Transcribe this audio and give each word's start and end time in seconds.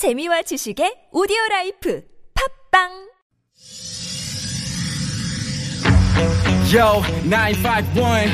재미와 0.00 0.40
지식의 0.40 1.12
오디오 1.12 1.36
라이프 1.50 2.00
팟빵 2.72 2.88
Yo, 6.72 7.02
951. 7.28 8.32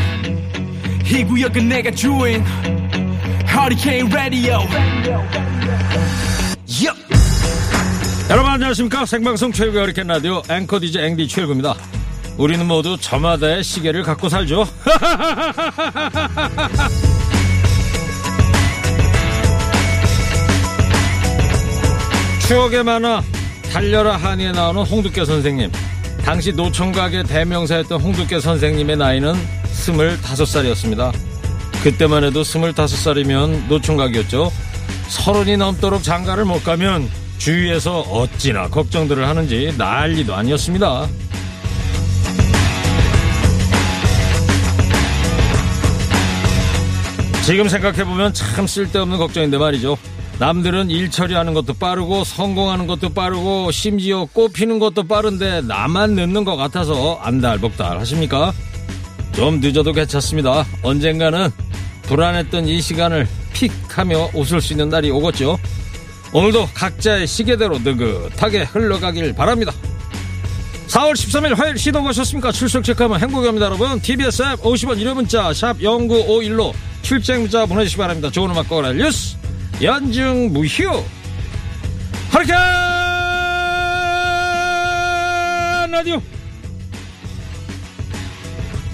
이 1.11 1.25
구역은 1.25 1.69
내가 1.69 1.91
주인. 1.91 2.45
Hurricane 3.49 4.09
Radio. 4.13 4.61
Yup. 6.69 6.97
여러분 8.31 8.53
안녕하십니까 8.53 9.05
생방송 9.05 9.51
최일구 9.51 9.81
허리케인 9.81 10.07
라디오 10.07 10.43
앵커 10.49 10.79
DJ 10.79 11.07
앵디 11.07 11.27
최일구입니다 11.27 11.75
우리는 12.39 12.65
모두 12.65 12.97
저마다의 12.97 13.65
시계를 13.65 14.05
갖고 14.05 14.29
살죠 14.29 14.67
추억의 22.47 22.85
만화 22.85 23.23
달려라 23.73 24.17
한이에 24.17 24.53
나오는 24.53 24.83
홍두깨 24.83 25.25
선생님 25.25 25.71
당시 26.25 26.53
노총각의 26.53 27.25
대명사였던 27.25 28.01
홍두깨 28.01 28.41
선생님의 28.41 28.97
나이는 28.97 29.35
25살이었습니다 29.65 31.13
그때만 31.83 32.25
해도 32.25 32.43
25살이면 32.43 33.69
노총각이었죠 33.69 34.53
서른이 35.09 35.57
넘도록 35.57 36.03
장가를 36.03 36.45
못 36.45 36.63
가면 36.65 37.09
주위에서 37.39 38.01
어찌나 38.01 38.69
걱정들을 38.69 39.27
하는지 39.27 39.73
난리도 39.77 40.35
아니었습니다. 40.35 41.07
지금 47.45 47.69
생각해보면 47.69 48.33
참 48.33 48.67
쓸데없는 48.67 49.19
걱정인데 49.19 49.59
말이죠. 49.59 49.97
남들은 50.39 50.91
일 50.91 51.11
처리하는 51.11 51.55
것도 51.55 51.75
빠르고 51.75 52.25
성공하는 52.25 52.87
것도 52.87 53.09
빠르고 53.11 53.71
심지어 53.71 54.27
꽃피는 54.27 54.79
것도 54.79 55.05
빠른데 55.05 55.63
나만 55.63 56.15
늦는 56.15 56.45
것 56.45 56.57
같아서 56.57 57.19
안달복달 57.23 57.99
하십니까? 58.01 58.53
좀 59.35 59.61
늦어도 59.61 59.93
괜찮습니다. 59.93 60.67
언젠가는 60.83 61.51
불안했던 62.03 62.69
이 62.69 62.81
시간을 62.83 63.27
픽 63.55 63.73
하며 63.89 64.29
웃을 64.35 64.61
수 64.61 64.75
있는 64.75 64.91
날이 64.91 65.11
오겠죠. 65.11 65.59
오늘도 66.33 66.69
각자의 66.75 67.27
시계대로 67.27 67.79
느긋하게 67.79 68.65
흘러가길 68.65 69.35
바랍니다. 69.35 69.73
4월 70.89 71.13
13일 71.13 71.57
화요일 71.57 71.79
시동 71.79 72.05
거셨습니까? 72.05 72.53
출석 72.53 72.85
체크하면 72.85 73.21
행복입니다, 73.21 73.67
여러분. 73.67 74.01
TBS 74.01 74.43
앱 74.43 74.61
50원 74.61 74.99
1호 74.99 75.15
문자 75.15 75.53
샵 75.53 75.79
0951로 75.79 76.73
출첵 77.03 77.41
문자 77.41 77.65
보내주시기 77.65 77.99
바랍니다. 77.99 78.31
좋은 78.31 78.51
음악 78.51 78.69
꺼라 78.69 78.93
뉴스 78.93 79.36
연중 79.83 80.53
무휴 80.53 81.05
허리케인 82.33 82.57
라디오 85.91 86.23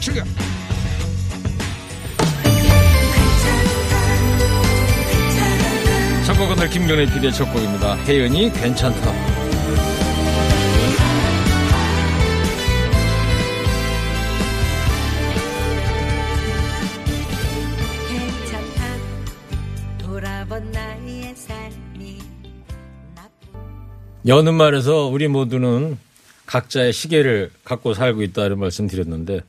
출격 0.00 0.26
첫 6.26 6.38
곡은 6.38 6.56
늘 6.56 6.68
김경래 6.70 7.06
PD의 7.06 7.32
첫 7.32 7.52
곡입니다. 7.52 7.96
혜연이. 8.04 8.52
괜찮다 8.52 9.31
여는 24.26 24.54
말에서 24.54 25.06
우리 25.06 25.26
모두는 25.28 25.98
각자의 26.46 26.92
시계를 26.92 27.50
갖고 27.64 27.94
살고 27.94 28.22
있다 28.22 28.46
이런 28.46 28.60
말씀 28.60 28.86
드렸는데 28.86 29.40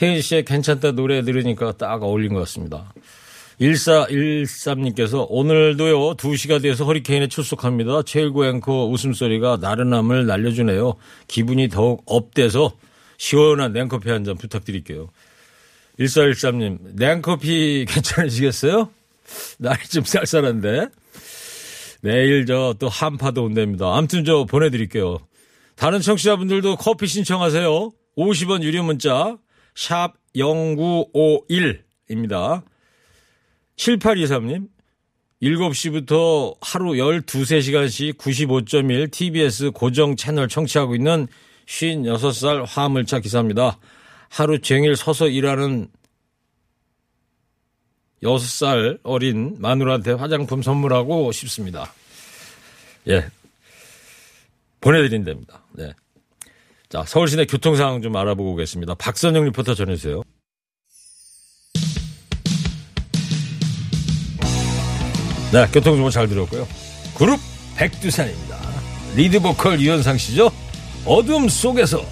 혜연 0.00 0.20
씨의 0.20 0.44
괜찮다 0.44 0.92
노래 0.92 1.22
들으니까 1.22 1.72
딱 1.72 2.02
어울린 2.02 2.32
것 2.32 2.40
같습니다. 2.40 2.92
1413님께서 3.60 5.26
오늘도요 5.28 6.16
2시가 6.16 6.60
돼서 6.60 6.84
허리케인에 6.84 7.28
출석합니다. 7.28 8.02
최일구 8.02 8.44
앵커 8.46 8.86
웃음소리가 8.86 9.58
나른함을 9.60 10.26
날려주네요. 10.26 10.94
기분이 11.28 11.68
더욱 11.68 12.02
up돼서 12.06 12.72
시원한 13.16 13.72
냉커피 13.72 14.10
한 14.10 14.24
잔 14.24 14.36
부탁드릴게요. 14.36 15.10
1413님 16.00 16.78
냉커피 16.94 17.86
괜찮으시겠어요? 17.90 18.90
날이 19.58 19.86
좀 19.88 20.04
쌀쌀한데 20.04 20.88
내일 22.04 22.44
저 22.44 22.74
또 22.78 22.90
한파도 22.90 23.44
온답니다. 23.44 23.96
아무튼 23.96 24.26
저 24.26 24.44
보내드릴게요. 24.44 25.20
다른 25.74 26.00
청취자분들도 26.00 26.76
커피 26.76 27.06
신청하세요. 27.06 27.90
50원 28.18 28.62
유료 28.62 28.84
문자 28.84 29.38
샵 29.74 30.12
0951입니다. 30.36 32.62
7823님 33.76 34.68
7시부터 35.42 36.56
하루 36.60 36.98
12, 36.98 37.42
3시간씩 37.42 38.18
95.1 38.18 39.10
TBS 39.10 39.70
고정 39.70 40.16
채널 40.16 40.48
청취하고 40.48 40.94
있는 40.94 41.26
56살 41.66 42.66
화물차 42.68 43.20
기사입니다. 43.20 43.78
하루 44.28 44.60
종일 44.60 44.94
서서 44.94 45.28
일하는 45.28 45.88
6살 48.24 48.98
어린 49.02 49.56
마누라한테 49.58 50.12
화장품 50.12 50.62
선물하고 50.62 51.30
싶습니다. 51.32 51.92
예. 53.08 53.26
보내드린답니다. 54.80 55.62
네. 55.72 55.92
자, 56.88 57.04
서울 57.06 57.28
시내 57.28 57.44
교통 57.44 57.76
상황 57.76 58.02
좀 58.02 58.16
알아보고 58.16 58.52
오겠습니다. 58.52 58.94
박선영 58.94 59.44
리포터 59.44 59.74
전해주세요. 59.74 60.22
네, 65.52 65.66
교통정보 65.72 66.10
잘 66.10 66.28
들었고요. 66.28 66.66
그룹 67.16 67.38
백두산입니다. 67.76 68.58
리드 69.16 69.40
보컬 69.40 69.80
유현상 69.80 70.18
씨죠? 70.18 70.50
어둠 71.06 71.48
속에서. 71.48 72.04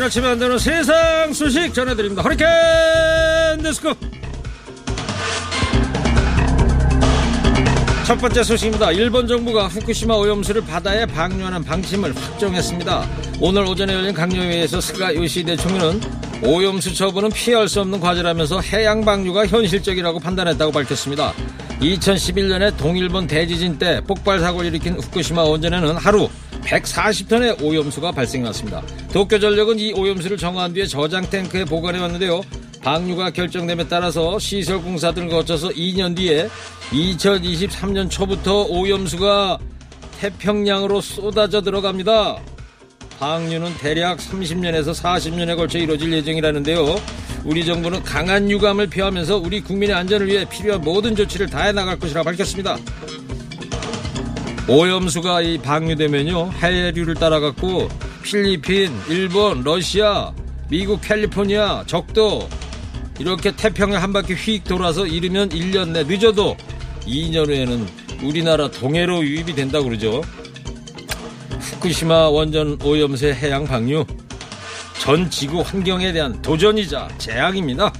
지나치면 0.00 0.30
안 0.30 0.38
되는 0.38 0.58
세상 0.58 1.30
소식 1.34 1.74
전해드립니다. 1.74 2.22
허리케인 2.22 3.62
데스크. 3.62 3.92
첫 8.06 8.16
번째 8.16 8.42
소식입니다. 8.42 8.92
일본 8.92 9.26
정부가 9.26 9.68
후쿠시마 9.68 10.14
오염수를 10.14 10.62
바다에 10.62 11.04
방류하는 11.04 11.62
방침을 11.64 12.16
확정했습니다. 12.16 13.06
오늘 13.40 13.64
오전에 13.64 13.92
열린 13.92 14.14
각료회의에서 14.14 14.80
스가 14.80 15.14
요시히데 15.14 15.56
총리는 15.56 16.00
오염수 16.44 16.94
처분은 16.94 17.28
피할 17.30 17.68
수 17.68 17.82
없는 17.82 18.00
과제라면서 18.00 18.62
해양 18.62 19.04
방류가 19.04 19.48
현실적이라고 19.48 20.18
판단했다고 20.18 20.72
밝혔습니다. 20.72 21.34
2011년에 21.82 22.74
동일본 22.78 23.26
대지진 23.26 23.78
때 23.78 24.00
폭발 24.06 24.38
사고를 24.40 24.70
일으킨 24.70 24.94
후쿠시마 24.94 25.42
원전에는 25.42 25.96
하루 25.98 26.30
140톤의 26.62 27.62
오염수가 27.62 28.12
발생했습니다. 28.12 28.82
도쿄전력은 29.12 29.78
이 29.78 29.92
오염수를 29.92 30.36
정화한 30.36 30.72
뒤에 30.72 30.86
저장 30.86 31.28
탱크에 31.28 31.64
보관해 31.64 31.98
왔는데요. 32.00 32.42
방류가 32.82 33.30
결정됨에 33.30 33.88
따라서 33.88 34.38
시설 34.38 34.80
공사 34.80 35.12
등을 35.12 35.28
거쳐서 35.28 35.68
2년 35.68 36.16
뒤에 36.16 36.48
2023년 36.90 38.10
초부터 38.10 38.64
오염수가 38.64 39.58
태평양으로 40.20 41.00
쏟아져 41.00 41.60
들어갑니다. 41.60 42.38
방류는 43.18 43.76
대략 43.78 44.18
30년에서 44.18 44.94
40년에 44.94 45.56
걸쳐 45.56 45.78
이루어질 45.78 46.10
예정이라는데요. 46.12 46.96
우리 47.44 47.64
정부는 47.64 48.02
강한 48.02 48.50
유감을 48.50 48.88
표하면서 48.88 49.38
우리 49.38 49.60
국민의 49.60 49.94
안전을 49.94 50.26
위해 50.26 50.46
필요한 50.48 50.80
모든 50.82 51.14
조치를 51.14 51.48
다해 51.48 51.72
나갈 51.72 51.98
것이라 51.98 52.22
밝혔습니다. 52.22 52.78
오염수가 54.68 55.42
이 55.42 55.58
방류되면요 55.58 56.52
해류를 56.52 57.14
따라갔고 57.14 57.88
필리핀, 58.22 58.92
일본, 59.08 59.62
러시아, 59.62 60.32
미국 60.68 61.00
캘리포니아, 61.00 61.84
적도 61.86 62.48
이렇게 63.18 63.54
태평양 63.54 64.02
한 64.02 64.12
바퀴 64.12 64.34
휙 64.34 64.64
돌아서 64.64 65.06
이르면 65.06 65.50
1년 65.50 65.90
내 65.90 66.04
늦어도 66.04 66.56
2년 67.06 67.48
후에는 67.48 67.86
우리나라 68.22 68.70
동해로 68.70 69.22
유입이 69.24 69.54
된다고 69.54 69.86
그러죠. 69.86 70.22
후쿠시마 71.58 72.28
원전 72.28 72.78
오염세 72.82 73.32
해양 73.34 73.64
방류 73.64 74.04
전 75.00 75.30
지구 75.30 75.60
환경에 75.60 76.12
대한 76.12 76.40
도전이자 76.42 77.08
재앙입니다. 77.18 77.92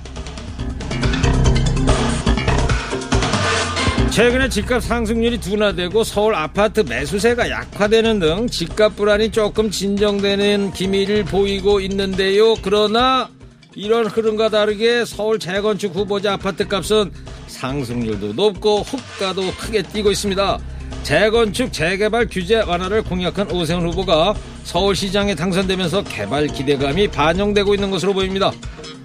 최근에 4.10 4.48
집값 4.48 4.82
상승률이 4.82 5.38
둔화되고 5.38 6.02
서울 6.02 6.34
아파트 6.34 6.80
매수세가 6.80 7.48
약화되는 7.48 8.18
등 8.18 8.48
집값 8.48 8.96
불안이 8.96 9.30
조금 9.30 9.70
진정되는 9.70 10.72
기미를 10.72 11.24
보이고 11.24 11.78
있는데요. 11.80 12.54
그러나 12.56 13.28
이런 13.76 14.06
흐름과 14.06 14.48
다르게 14.48 15.04
서울 15.04 15.38
재건축 15.38 15.94
후보자 15.94 16.32
아파트 16.32 16.66
값은 16.66 17.12
상승률도 17.46 18.32
높고 18.32 18.80
호가도 18.80 19.52
크게 19.52 19.82
뛰고 19.82 20.10
있습니다. 20.10 20.58
재건축 21.04 21.72
재개발 21.72 22.26
규제 22.28 22.56
완화를 22.56 23.04
공약한 23.04 23.48
오세훈 23.48 23.86
후보가 23.86 24.34
서울시장에 24.64 25.36
당선되면서 25.36 26.02
개발 26.02 26.48
기대감이 26.48 27.06
반영되고 27.08 27.74
있는 27.74 27.92
것으로 27.92 28.12
보입니다. 28.12 28.50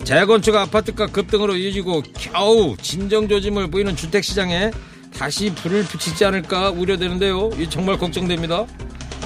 재건축 0.03 0.55
아파트가 0.55 1.07
급등으로 1.07 1.55
이어지고 1.55 2.01
겨우 2.17 2.75
진정 2.81 3.27
조짐을 3.27 3.69
보이는 3.69 3.95
주택시장에 3.95 4.71
다시 5.17 5.49
불을 5.53 5.83
붙이지 5.83 6.25
않을까 6.25 6.71
우려되는데요. 6.71 7.51
이 7.57 7.69
정말 7.69 7.97
걱정됩니다. 7.97 8.65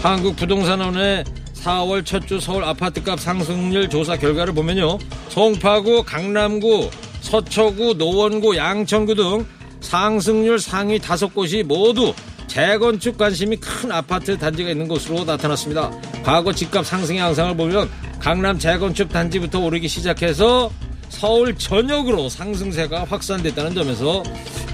한국 0.01 0.35
부동산원의 0.35 1.23
4월 1.55 2.05
첫 2.05 2.25
주 2.25 2.39
서울 2.39 2.63
아파트값 2.63 3.19
상승률 3.19 3.89
조사 3.89 4.15
결과를 4.17 4.53
보면요. 4.53 4.97
송파구, 5.29 6.03
강남구, 6.03 6.89
서초구, 7.21 7.95
노원구, 7.97 8.55
양천구 8.55 9.15
등 9.15 9.45
상승률 9.81 10.59
상위 10.59 10.99
다섯 10.99 11.33
곳이 11.33 11.63
모두 11.63 12.13
재건축 12.47 13.17
관심이 13.17 13.57
큰 13.57 13.91
아파트 13.91 14.37
단지가 14.37 14.69
있는 14.69 14.87
곳으로 14.87 15.23
나타났습니다. 15.25 15.91
과거 16.23 16.53
집값 16.53 16.85
상승의 16.85 17.19
양상을 17.19 17.55
보면 17.57 17.89
강남 18.19 18.57
재건축 18.57 19.09
단지부터 19.09 19.59
오르기 19.59 19.87
시작해서 19.87 20.71
서울 21.09 21.55
전역으로 21.55 22.29
상승세가 22.29 23.05
확산됐다는 23.05 23.73
점에서 23.75 24.23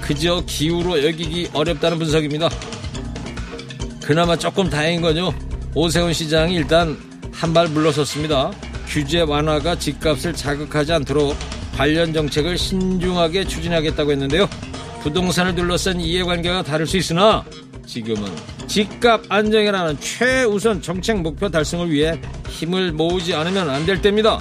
그저 0.00 0.42
기후로 0.46 1.04
여기기 1.04 1.48
어렵다는 1.52 1.98
분석입니다. 1.98 2.48
그나마 4.02 4.36
조금 4.36 4.70
다행인 4.70 5.00
건요. 5.02 5.32
오세훈 5.74 6.12
시장이 6.12 6.54
일단 6.54 6.96
한 7.32 7.52
발 7.52 7.68
물러섰습니다. 7.68 8.50
규제 8.86 9.20
완화가 9.20 9.78
집값을 9.78 10.32
자극하지 10.32 10.92
않도록 10.92 11.36
관련 11.76 12.12
정책을 12.12 12.56
신중하게 12.56 13.44
추진하겠다고 13.46 14.12
했는데요. 14.12 14.48
부동산을 15.02 15.54
둘러싼 15.54 16.00
이해관계가 16.00 16.62
다를 16.62 16.86
수 16.86 16.96
있으나 16.96 17.44
지금은 17.84 18.30
집값 18.66 19.22
안정이라는 19.28 20.00
최우선 20.00 20.80
정책 20.80 21.20
목표 21.20 21.48
달성을 21.50 21.90
위해 21.90 22.18
힘을 22.48 22.92
모으지 22.92 23.34
않으면 23.34 23.68
안 23.68 23.84
될 23.84 24.00
때입니다. 24.00 24.40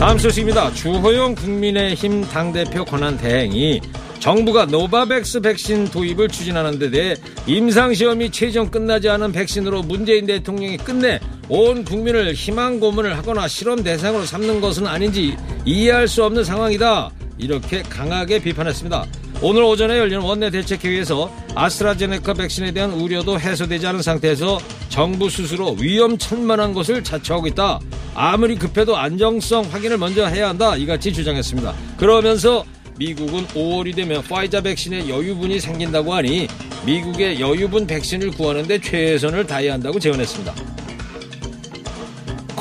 다음 0.00 0.16
소식입니다. 0.16 0.72
주호영 0.72 1.34
국민의힘 1.34 2.22
당대표 2.22 2.86
권한대행이 2.86 3.82
정부가 4.18 4.64
노바백스 4.64 5.42
백신 5.42 5.90
도입을 5.90 6.28
추진하는 6.28 6.78
데 6.78 6.90
대해 6.90 7.14
임상시험이 7.46 8.30
최종 8.30 8.70
끝나지 8.70 9.10
않은 9.10 9.30
백신으로 9.32 9.82
문재인 9.82 10.24
대통령이 10.24 10.78
끝내 10.78 11.20
온 11.50 11.84
국민을 11.84 12.32
희망 12.32 12.80
고문을 12.80 13.18
하거나 13.18 13.46
실험 13.46 13.82
대상으로 13.82 14.24
삼는 14.24 14.62
것은 14.62 14.86
아닌지 14.86 15.36
이해할 15.66 16.08
수 16.08 16.24
없는 16.24 16.44
상황이다. 16.44 17.10
이렇게 17.36 17.82
강하게 17.82 18.38
비판했습니다. 18.40 19.04
오늘 19.42 19.62
오전에 19.62 19.96
열린 19.96 20.18
원내 20.18 20.50
대책회의에서 20.50 21.32
아스트라제네카 21.54 22.34
백신에 22.34 22.72
대한 22.72 22.92
우려도 22.92 23.40
해소되지 23.40 23.86
않은 23.86 24.02
상태에서 24.02 24.58
정부 24.90 25.30
스스로 25.30 25.72
위험천만한 25.80 26.74
것을 26.74 27.02
자처하고 27.02 27.46
있다. 27.46 27.80
아무리 28.14 28.56
급해도 28.56 28.98
안정성 28.98 29.64
확인을 29.70 29.96
먼저 29.96 30.26
해야 30.26 30.50
한다. 30.50 30.76
이같이 30.76 31.10
주장했습니다. 31.12 31.74
그러면서 31.96 32.66
미국은 32.98 33.46
5월이 33.46 33.96
되면 33.96 34.22
파이자 34.22 34.60
백신의 34.60 35.08
여유분이 35.08 35.58
생긴다고 35.58 36.12
하니 36.12 36.46
미국의 36.84 37.40
여유분 37.40 37.86
백신을 37.86 38.32
구하는데 38.32 38.78
최선을 38.78 39.46
다해야 39.46 39.72
한다고 39.72 39.98
제언했습니다. 39.98 40.79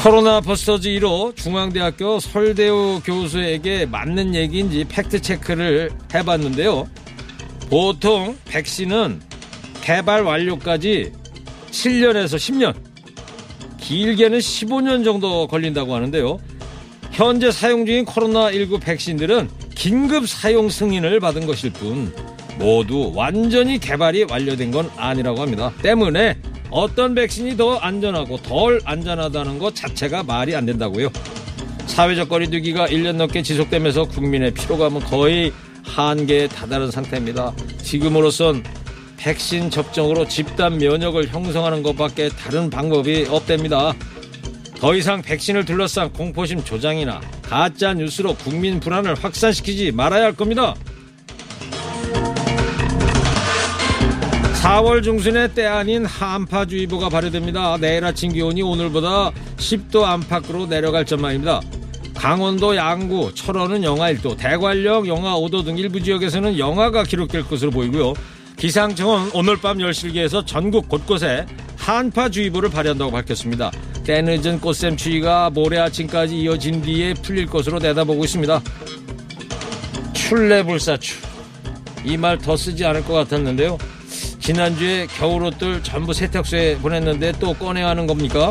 코로나 0.02 0.40
버스터즈 0.40 0.88
1호 0.88 1.36
중앙대학교 1.36 2.22
설대우 2.22 3.02
교수에게 3.04 3.86
맞는 3.86 4.34
얘기인지 4.34 4.86
팩트체크를 4.86 5.92
해봤는데요. 6.16 6.88
보통 7.70 8.38
백신은 8.46 9.22
개발 9.82 10.24
완료까지 10.24 11.12
7년에서 11.72 12.38
10년, 12.38 12.76
길게는 13.78 14.40
15년 14.40 15.04
정도 15.04 15.48
걸린다고 15.48 15.94
하는데요. 15.94 16.40
현재 17.12 17.52
사용 17.52 17.86
중인 17.86 18.06
코로나19 18.06 18.82
백신들은 18.82 19.50
긴급 19.76 20.30
사용 20.30 20.70
승인을 20.70 21.20
받은 21.20 21.46
것일 21.46 21.74
뿐 21.74 22.16
모두 22.58 23.12
완전히 23.14 23.78
개발이 23.78 24.28
완료된 24.30 24.72
건 24.72 24.90
아니라고 24.96 25.42
합니다. 25.42 25.74
때문에 25.82 26.38
어떤 26.70 27.16
백신이 27.16 27.58
더 27.58 27.78
안전하고 27.78 28.38
덜 28.38 28.80
안전하다는 28.86 29.60
것 29.60 29.76
자체가 29.76 30.24
말이 30.24 30.56
안 30.56 30.66
된다고요. 30.66 31.10
사회적 31.88 32.30
거리두기가 32.30 32.88
1년 32.88 33.16
넘게 33.16 33.42
지속되면서 33.42 34.06
국민의 34.06 34.54
피로감은 34.54 35.02
거의 35.02 35.52
한계에 35.84 36.48
다다른 36.48 36.92
상태입니다. 36.92 37.54
지금으로선 37.82 38.64
백신 39.18 39.70
접종으로 39.70 40.28
집단 40.28 40.78
면역을 40.78 41.28
형성하는 41.28 41.84
것밖에 41.84 42.30
다른 42.30 42.70
방법이 42.70 43.26
없답니다. 43.30 43.94
더 44.76 44.96
이상 44.96 45.22
백신을 45.22 45.66
둘러싼 45.66 46.14
공포심 46.14 46.64
조장이나 46.64 47.20
가짜 47.42 47.94
뉴스로 47.94 48.36
국민 48.36 48.80
불안을 48.80 49.16
확산시키지 49.16 49.92
말아야 49.92 50.24
할 50.24 50.34
겁니다. 50.34 50.76
4월 54.62 55.02
중순에 55.04 55.54
때 55.54 55.66
아닌 55.66 56.06
한파주의보가 56.06 57.10
발효됩니다. 57.10 57.78
내일 57.78 58.04
아침 58.04 58.34
기온이 58.34 58.62
오늘보다 58.62 59.32
10도 59.58 60.04
안팎으로 60.04 60.68
내려갈 60.68 61.06
전망입니다. 61.06 61.62
강원도 62.14 62.76
양구, 62.76 63.34
철원은 63.34 63.84
영하 63.86 64.12
1도, 64.14 64.38
대관령 64.38 65.08
영하 65.08 65.36
5도 65.36 65.64
등 65.64 65.78
일부 65.78 66.02
지역에서는 66.04 66.60
영하가 66.60 67.04
기록될 67.04 67.44
것으로 67.46 67.72
보이고요. 67.72 68.14
기상청은 68.58 69.32
오늘 69.34 69.56
밤 69.56 69.78
10시기에서 69.78 70.46
전국 70.46 70.90
곳곳에 70.90 71.46
한파주의보를 71.78 72.70
발효한다고 72.70 73.12
밝혔습니다. 73.12 73.72
때늦은 74.04 74.60
꽃샘 74.60 74.98
추위가 74.98 75.50
모레 75.50 75.78
아침까지 75.80 76.38
이어진 76.38 76.82
뒤에 76.82 77.14
풀릴 77.14 77.46
것으로 77.46 77.80
내다보고 77.80 78.26
있습니다. 78.26 78.62
출래불사추. 80.14 81.16
이 82.06 82.18
말 82.18 82.38
더 82.38 82.58
쓰지 82.58 82.84
않을 82.86 83.06
것 83.06 83.14
같았는데요. 83.14 83.78
지난주에 84.50 85.06
겨울 85.06 85.44
옷들 85.44 85.84
전부 85.84 86.12
세탁소에 86.12 86.80
보냈는데 86.80 87.34
또 87.34 87.54
꺼내야 87.54 87.90
하는 87.90 88.08
겁니까? 88.08 88.50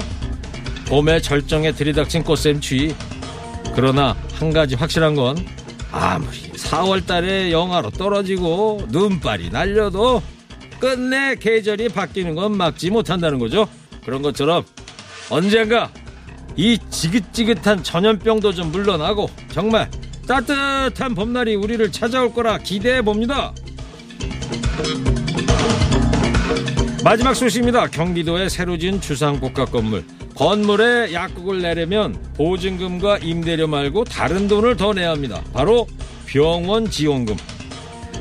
봄의 0.86 1.20
절정에 1.20 1.72
들이닥친 1.72 2.22
꽃샘 2.22 2.60
추위. 2.60 2.94
그러나 3.74 4.16
한 4.34 4.52
가지 4.52 4.76
확실한 4.76 5.16
건 5.16 5.36
아무리 5.90 6.52
4월 6.52 7.04
달에 7.04 7.50
영하로 7.50 7.90
떨어지고 7.90 8.86
눈발이 8.90 9.50
날려도 9.50 10.22
끝내 10.78 11.34
계절이 11.34 11.88
바뀌는 11.88 12.36
건 12.36 12.56
막지 12.56 12.90
못한다는 12.90 13.40
거죠. 13.40 13.66
그런 14.04 14.22
것처럼 14.22 14.64
언젠가 15.30 15.90
이 16.54 16.78
지긋지긋한 16.90 17.82
전염병도 17.82 18.52
좀 18.52 18.70
물러나고 18.70 19.28
정말 19.50 19.90
따뜻한 20.28 21.16
봄날이 21.16 21.56
우리를 21.56 21.90
찾아올 21.90 22.32
거라 22.32 22.58
기대해 22.58 23.02
봅니다. 23.02 23.52
마지막 27.04 27.34
소식입니다. 27.34 27.86
경기도에 27.86 28.48
새로 28.48 28.76
지은 28.76 29.00
주상복합 29.00 29.70
건물. 29.70 30.04
건물에 30.34 31.12
약국을 31.12 31.62
내려면 31.62 32.16
보증금과 32.34 33.18
임대료 33.18 33.66
말고 33.66 34.04
다른 34.04 34.48
돈을 34.48 34.76
더 34.76 34.92
내야 34.92 35.10
합니다. 35.10 35.42
바로 35.52 35.86
병원 36.26 36.90
지원금. 36.90 37.36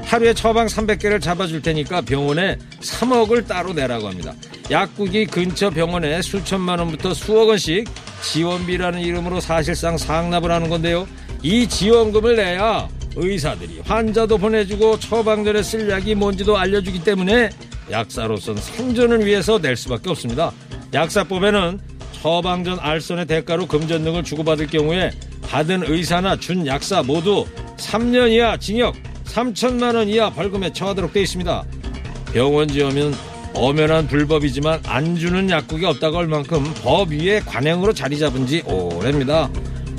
하루에 0.03 0.33
처방 0.33 0.67
300개를 0.67 1.21
잡아줄 1.21 1.61
테니까 1.61 2.01
병원에 2.01 2.57
3억을 2.79 3.47
따로 3.47 3.73
내라고 3.73 4.07
합니다. 4.07 4.33
약국이 4.69 5.25
근처 5.25 5.69
병원에 5.69 6.21
수천만 6.21 6.79
원부터 6.79 7.13
수억 7.13 7.49
원씩 7.49 7.89
지원비라는 8.21 8.99
이름으로 8.99 9.39
사실상 9.41 9.97
상납을 9.97 10.51
하는 10.51 10.69
건데요. 10.69 11.07
이 11.41 11.67
지원금을 11.67 12.35
내야 12.35 12.87
의사들이 13.15 13.81
환자도 13.83 14.37
보내주고 14.37 14.99
처방전에 14.99 15.63
쓸 15.63 15.89
약이 15.89 16.15
뭔지도 16.15 16.57
알려주기 16.57 17.03
때문에 17.03 17.49
약사로선 17.91 18.57
생존을 18.57 19.25
위해서 19.25 19.59
낼 19.59 19.75
수밖에 19.75 20.09
없습니다. 20.09 20.51
약사법에는 20.93 21.79
처방전 22.21 22.79
알선의 22.79 23.25
대가로 23.25 23.67
금전 23.67 24.03
등을 24.03 24.23
주고받을 24.23 24.67
경우에 24.67 25.11
받은 25.43 25.83
의사나 25.87 26.35
준 26.37 26.65
약사 26.67 27.03
모두 27.03 27.45
3년 27.77 28.31
이하 28.31 28.57
징역 28.57 28.95
3천만 29.25 29.95
원 29.95 30.07
이하 30.09 30.29
벌금에 30.29 30.73
처하도록 30.73 31.13
되어 31.13 31.23
있습니다. 31.23 31.63
병원 32.33 32.67
지원은 32.67 33.13
엄연한 33.53 34.07
불법이지만 34.07 34.81
안 34.85 35.15
주는 35.15 35.49
약국이 35.49 35.85
없다고 35.85 36.17
할 36.17 36.27
만큼 36.27 36.63
법 36.83 37.11
위에 37.11 37.39
관행으로 37.39 37.93
자리 37.93 38.19
잡은 38.19 38.45
지 38.45 38.61
오래입니다. 38.65 39.49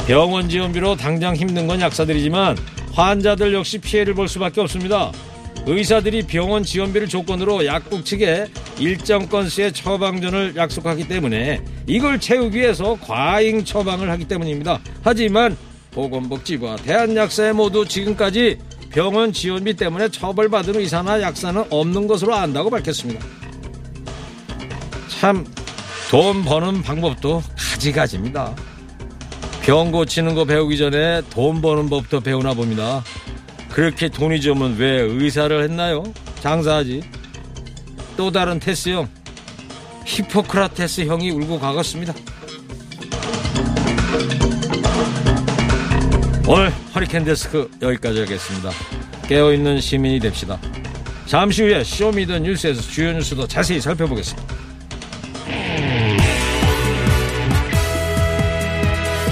병원 0.07 0.49
지원비로 0.49 0.97
당장 0.97 1.35
힘든 1.35 1.67
건 1.67 1.81
약사들이지만 1.81 2.57
환자들 2.93 3.53
역시 3.55 3.79
피해를 3.79 4.15
볼 4.15 4.29
수밖에 4.29 4.61
없습니다. 4.61 5.13
의사들이 5.67 6.23
병원 6.23 6.63
지원비를 6.65 7.09
조건으로 7.09 7.67
약국 7.67 8.05
측에 8.05 8.47
일정 8.79 9.29
건수의 9.29 9.73
처방전을 9.73 10.55
약속하기 10.57 11.09
때문에 11.09 11.63
이걸 11.87 12.19
채우기 12.19 12.59
위해서 12.59 12.97
과잉 13.01 13.65
처방을 13.65 14.11
하기 14.11 14.27
때문입니다. 14.27 14.81
하지만 15.03 15.57
보건복지부와 15.91 16.77
대한약사회 16.77 17.53
모두 17.53 17.87
지금까지 17.87 18.59
병원 18.91 19.33
지원비 19.33 19.75
때문에 19.75 20.09
처벌받은 20.09 20.77
의사나 20.77 21.21
약사는 21.21 21.65
없는 21.71 22.07
것으로 22.07 22.35
안다고 22.35 22.71
밝혔습니다. 22.71 23.25
참 25.09 25.45
돈 26.11 26.43
버는 26.43 26.83
방법도 26.83 27.43
가지가지입니다. 27.55 28.55
병 29.61 29.93
고치는 29.93 30.35
거 30.35 30.47
배우기 30.47 30.79
전에 30.79 31.21
돈 31.29 31.61
버는 31.61 31.91
법도 31.91 32.21
배우나 32.21 32.55
봅니다. 32.55 33.05
그렇게 33.71 34.09
돈이 34.09 34.41
좋으면 34.41 34.77
왜 34.77 35.01
의사를 35.01 35.63
했나요? 35.63 36.03
장사하지. 36.41 37.03
또 38.17 38.31
다른 38.31 38.59
테스 38.59 38.91
형. 38.91 39.09
히포크라테스 40.05 41.07
형이 41.07 41.31
울고 41.31 41.61
가겠습니다. 41.61 42.15
오늘 46.47 46.71
허리케인 46.95 47.25
데스크 47.25 47.71
여기까지 47.83 48.21
하겠습니다. 48.21 48.71
깨어있는 49.29 49.81
시민이 49.83 50.19
됩시다. 50.19 50.59
잠시 51.27 51.63
후에 51.63 51.85
show 51.85 52.09
me 52.09 52.21
the 52.21 52.39
뉴스에서 52.39 52.81
주요 52.81 53.13
뉴스도 53.13 53.47
자세히 53.47 53.81
살펴보겠습니다. 53.81 54.55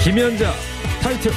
김연자 0.03 0.53
타이틀 1.01 1.31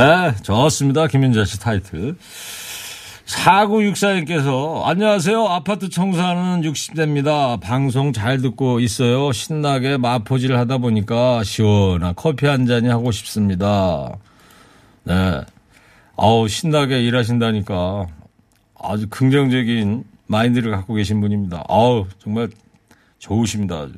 네, 0.00 0.34
좋습니다. 0.42 1.08
김윤자 1.08 1.44
씨 1.44 1.60
타이틀. 1.60 2.16
4964님께서 3.26 4.86
안녕하세요. 4.86 5.44
아파트 5.44 5.90
청소하는 5.90 6.62
60대입니다. 6.62 7.60
방송 7.60 8.14
잘 8.14 8.40
듣고 8.40 8.80
있어요. 8.80 9.30
신나게 9.30 9.98
마포질을 9.98 10.56
하다 10.58 10.78
보니까 10.78 11.44
시원한 11.44 12.14
커피 12.16 12.46
한 12.46 12.64
잔이 12.64 12.88
하고 12.88 13.12
싶습니다. 13.12 14.16
네. 15.04 15.42
아우, 16.16 16.48
신나게 16.48 17.02
일하신다니까 17.02 18.06
아주 18.82 19.06
긍정적인 19.10 20.04
마인드를 20.28 20.70
갖고 20.70 20.94
계신 20.94 21.20
분입니다. 21.20 21.64
아우, 21.68 22.06
정말 22.18 22.48
좋으십니다. 23.18 23.74
아주. 23.80 23.92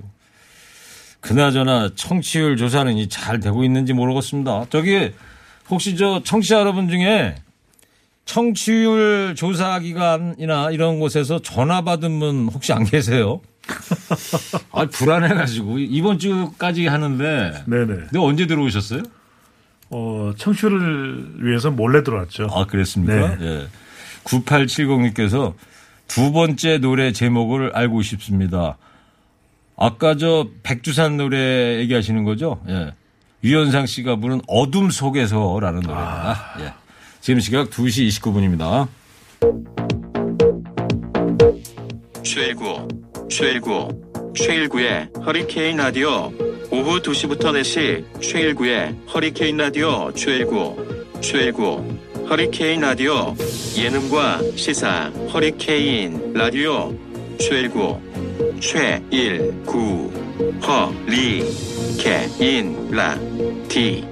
그나저나 1.21 1.91
청취율 1.95 2.57
조사는 2.57 2.97
이잘 2.97 3.39
되고 3.39 3.63
있는지 3.63 3.93
모르겠습니다. 3.93 4.67
저기 4.69 5.13
혹시 5.73 5.97
저 5.97 6.23
청취자 6.23 6.61
여러분 6.61 6.87
중에 6.91 7.35
청취율 8.27 9.35
조사 9.35 9.79
기관이나 9.79 10.71
이런 10.71 11.01
곳에서 11.01 11.41
전화 11.41 11.81
받은 11.81 12.21
분 12.21 12.49
혹시 12.53 12.75
안 12.75 12.85
계세요? 12.85 13.41
아, 14.71 14.85
불안해가지고 14.85 15.79
이번 15.79 16.19
주까지 16.19 16.87
하는데. 16.87 17.65
네네. 17.67 17.87
근데 17.87 18.19
언제 18.19 18.47
들어오셨어요? 18.47 19.03
어, 19.89 20.33
청취를 20.37 21.37
위해서 21.39 21.71
몰래 21.71 22.03
들어왔죠. 22.03 22.49
아, 22.53 22.67
그랬습니까? 22.67 23.37
네. 23.37 23.47
예. 23.47 23.67
9870님께서 24.25 25.55
두 26.07 26.33
번째 26.33 26.79
노래 26.79 27.13
제목을 27.13 27.75
알고 27.75 28.03
싶습니다. 28.03 28.77
아까 29.79 30.17
저 30.19 30.49
백두산 30.63 31.17
노래 31.17 31.79
얘기하시는 31.79 32.25
거죠? 32.25 32.61
예. 32.69 32.93
유현상 33.45 33.87
씨가 33.87 34.17
부른 34.17 34.41
어둠 34.47 34.91
속에서라는 34.91 35.81
노래입니다. 35.81 36.55
예. 36.61 36.73
지금 37.21 37.41
시각 37.41 37.71
2시 37.71 38.09
29분입니다. 38.09 38.87
최일구, 42.23 42.89
최일구, 43.29 44.33
최일구의 44.37 45.09
허리케인 45.27 45.77
라디오. 45.77 46.33
오후 46.71 47.03
2시부터 47.03 47.47
4시 47.61 48.23
최일구의 48.23 48.97
허리케인 49.13 49.57
라디오 49.57 50.13
최일구, 50.15 50.77
최일구, 51.21 51.99
허리케인 52.31 52.81
라디오. 52.81 53.35
예능과 53.77 54.41
시사 54.57 55.11
허리케인 55.33 56.33
라디오 56.33 56.97
최일구, 57.39 58.01
최일구, 58.61 60.22
허리케인 60.67 62.31
라디오. 62.91 64.03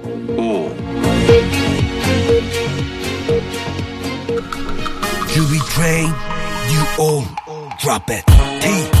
You 5.33 5.43
be 5.47 5.59
trained, 5.69 6.15
you 6.69 6.81
all 6.99 7.23
drop 7.79 8.09
it. 8.09 8.25
TBS 8.61 8.91
FM 8.91 9.00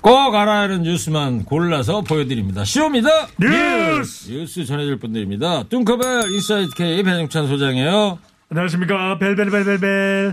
꼭 0.00 0.34
알아야 0.34 0.60
하는 0.62 0.82
뉴스만 0.82 1.44
골라서 1.44 2.00
보여드립니다. 2.00 2.64
show 2.64 2.92
me 2.92 3.07
the 3.07 3.28
뉴스! 3.38 4.30
뉴스 4.30 4.64
전해줄 4.64 4.98
분들입니다. 4.98 5.64
뚱커벨 5.64 6.30
인사이드 6.32 6.74
K 6.74 7.02
배종찬 7.02 7.46
소장이에요. 7.48 8.18
안녕하십니까. 8.50 9.18
벨벨벨벨벨. 9.18 10.32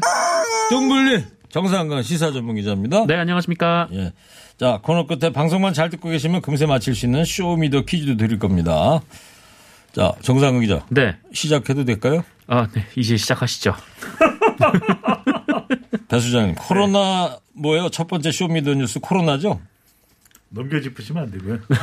뚱블리 0.69 1.25
정상근 1.49 2.01
시사 2.03 2.31
전문 2.31 2.55
기자입니다. 2.55 3.05
네, 3.07 3.15
안녕하십니까. 3.15 3.89
예. 3.93 4.13
자, 4.57 4.79
코너 4.81 5.05
끝에 5.05 5.31
방송만 5.33 5.73
잘 5.73 5.89
듣고 5.89 6.09
계시면 6.09 6.41
금세 6.41 6.65
맞힐 6.65 6.95
수 6.95 7.05
있는 7.05 7.25
show 7.25 7.50
me 7.50 7.63
the 7.63 7.81
퀴즈도 7.81 8.15
드릴 8.17 8.39
겁니다. 8.39 9.01
자, 9.93 10.13
정상근 10.21 10.61
기자. 10.61 10.85
네. 10.89 11.15
시작해도 11.33 11.83
될까요? 11.83 12.23
아, 12.47 12.67
네. 12.73 12.85
이제 12.95 13.17
시작하시죠. 13.17 13.75
배 16.07 16.19
소장님, 16.19 16.55
코로나 16.55 17.37
뭐예요? 17.53 17.89
첫 17.89 18.07
번째 18.07 18.31
show 18.31 18.50
me 18.50 18.59
the 18.59 18.73
뉴스 18.75 18.99
코로나죠? 18.99 19.59
넘겨짚으시면 20.49 21.23
안 21.23 21.31
되고요. 21.31 21.55
네. 21.55 21.77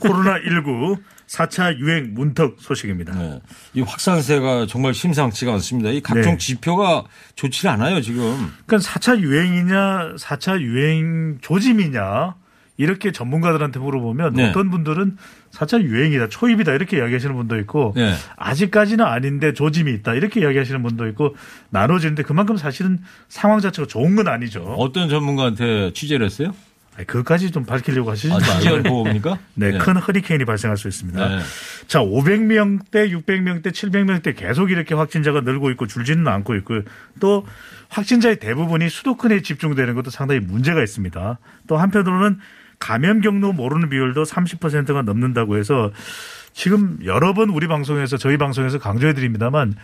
코로나19 0.00 0.98
4차 1.28 1.78
유행 1.78 2.12
문턱 2.14 2.56
소식입니다. 2.58 3.14
네. 3.16 3.40
이 3.74 3.82
확산세가 3.82 4.66
정말 4.66 4.94
심상치가 4.94 5.52
않습니다. 5.54 5.90
이 5.90 6.00
각종 6.00 6.32
네. 6.32 6.38
지표가 6.38 7.04
좋지 7.36 7.68
않아요, 7.68 8.00
지금. 8.00 8.52
그러니까 8.66 8.78
4차 8.90 9.20
유행이냐, 9.20 10.16
4차 10.18 10.60
유행 10.60 11.38
조짐이냐, 11.40 12.34
이렇게 12.80 13.12
전문가들한테 13.12 13.78
물어보면 13.78 14.32
네. 14.32 14.48
어떤 14.48 14.70
분들은 14.70 15.18
4차 15.52 15.82
유행이다, 15.82 16.30
초입이다, 16.30 16.72
이렇게 16.72 16.96
이야기하시는 16.96 17.36
분도 17.36 17.58
있고, 17.58 17.92
네. 17.94 18.14
아직까지는 18.36 19.04
아닌데 19.04 19.52
조짐이 19.52 19.92
있다, 19.96 20.14
이렇게 20.14 20.40
이야기하시는 20.40 20.82
분도 20.82 21.06
있고, 21.08 21.36
나눠지는데 21.68 22.22
그만큼 22.22 22.56
사실은 22.56 23.00
상황 23.28 23.60
자체가 23.60 23.86
좋은 23.86 24.16
건 24.16 24.28
아니죠. 24.28 24.62
어떤 24.78 25.10
전문가한테 25.10 25.92
취재를 25.92 26.24
했어요? 26.24 26.54
아니, 26.96 27.06
그것까지 27.06 27.50
좀 27.50 27.66
밝히려고 27.66 28.10
하시지 28.10 28.32
아, 28.32 28.38
마요. 28.38 28.60
직전 28.60 28.82
보호입니까? 28.82 29.38
네, 29.54 29.76
큰 29.76 29.96
허리케인이 29.96 30.46
발생할 30.46 30.78
수 30.78 30.88
있습니다. 30.88 31.28
네. 31.28 31.38
자, 31.86 32.00
500명대, 32.00 33.10
600명대, 33.10 33.72
700명대 33.72 34.36
계속 34.36 34.70
이렇게 34.70 34.94
확진자가 34.94 35.42
늘고 35.42 35.70
있고 35.72 35.86
줄지는 35.86 36.26
않고 36.26 36.54
있고 36.56 36.80
또 37.20 37.46
확진자의 37.90 38.38
대부분이 38.38 38.88
수도권에 38.88 39.42
집중되는 39.42 39.94
것도 39.94 40.08
상당히 40.08 40.40
문제가 40.40 40.82
있습니다. 40.82 41.38
또 41.66 41.76
한편으로는 41.76 42.38
감염 42.80 43.20
경로 43.20 43.52
모르는 43.52 43.88
비율도 43.90 44.24
30%가 44.24 45.02
넘는다고 45.02 45.56
해서 45.56 45.92
지금 46.52 46.98
여러 47.04 47.32
번 47.34 47.50
우리 47.50 47.68
방송에서 47.68 48.16
저희 48.16 48.36
방송에서 48.36 48.78
강조해 48.78 49.14
드립니다만 49.14 49.74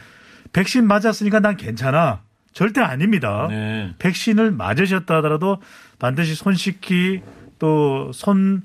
백신 0.53 0.87
맞았으니까 0.89 1.41
난 1.41 1.57
괜찮아. 1.57 2.21
절대 2.53 2.81
아닙니다. 2.81 3.47
네. 3.51 3.95
백신을 3.99 4.51
맞으셨다 4.51 5.17
하더라도 5.17 5.59
반드시 5.99 6.35
손 6.35 6.55
씻기 6.55 7.21
또 7.59 8.11
손, 8.13 8.63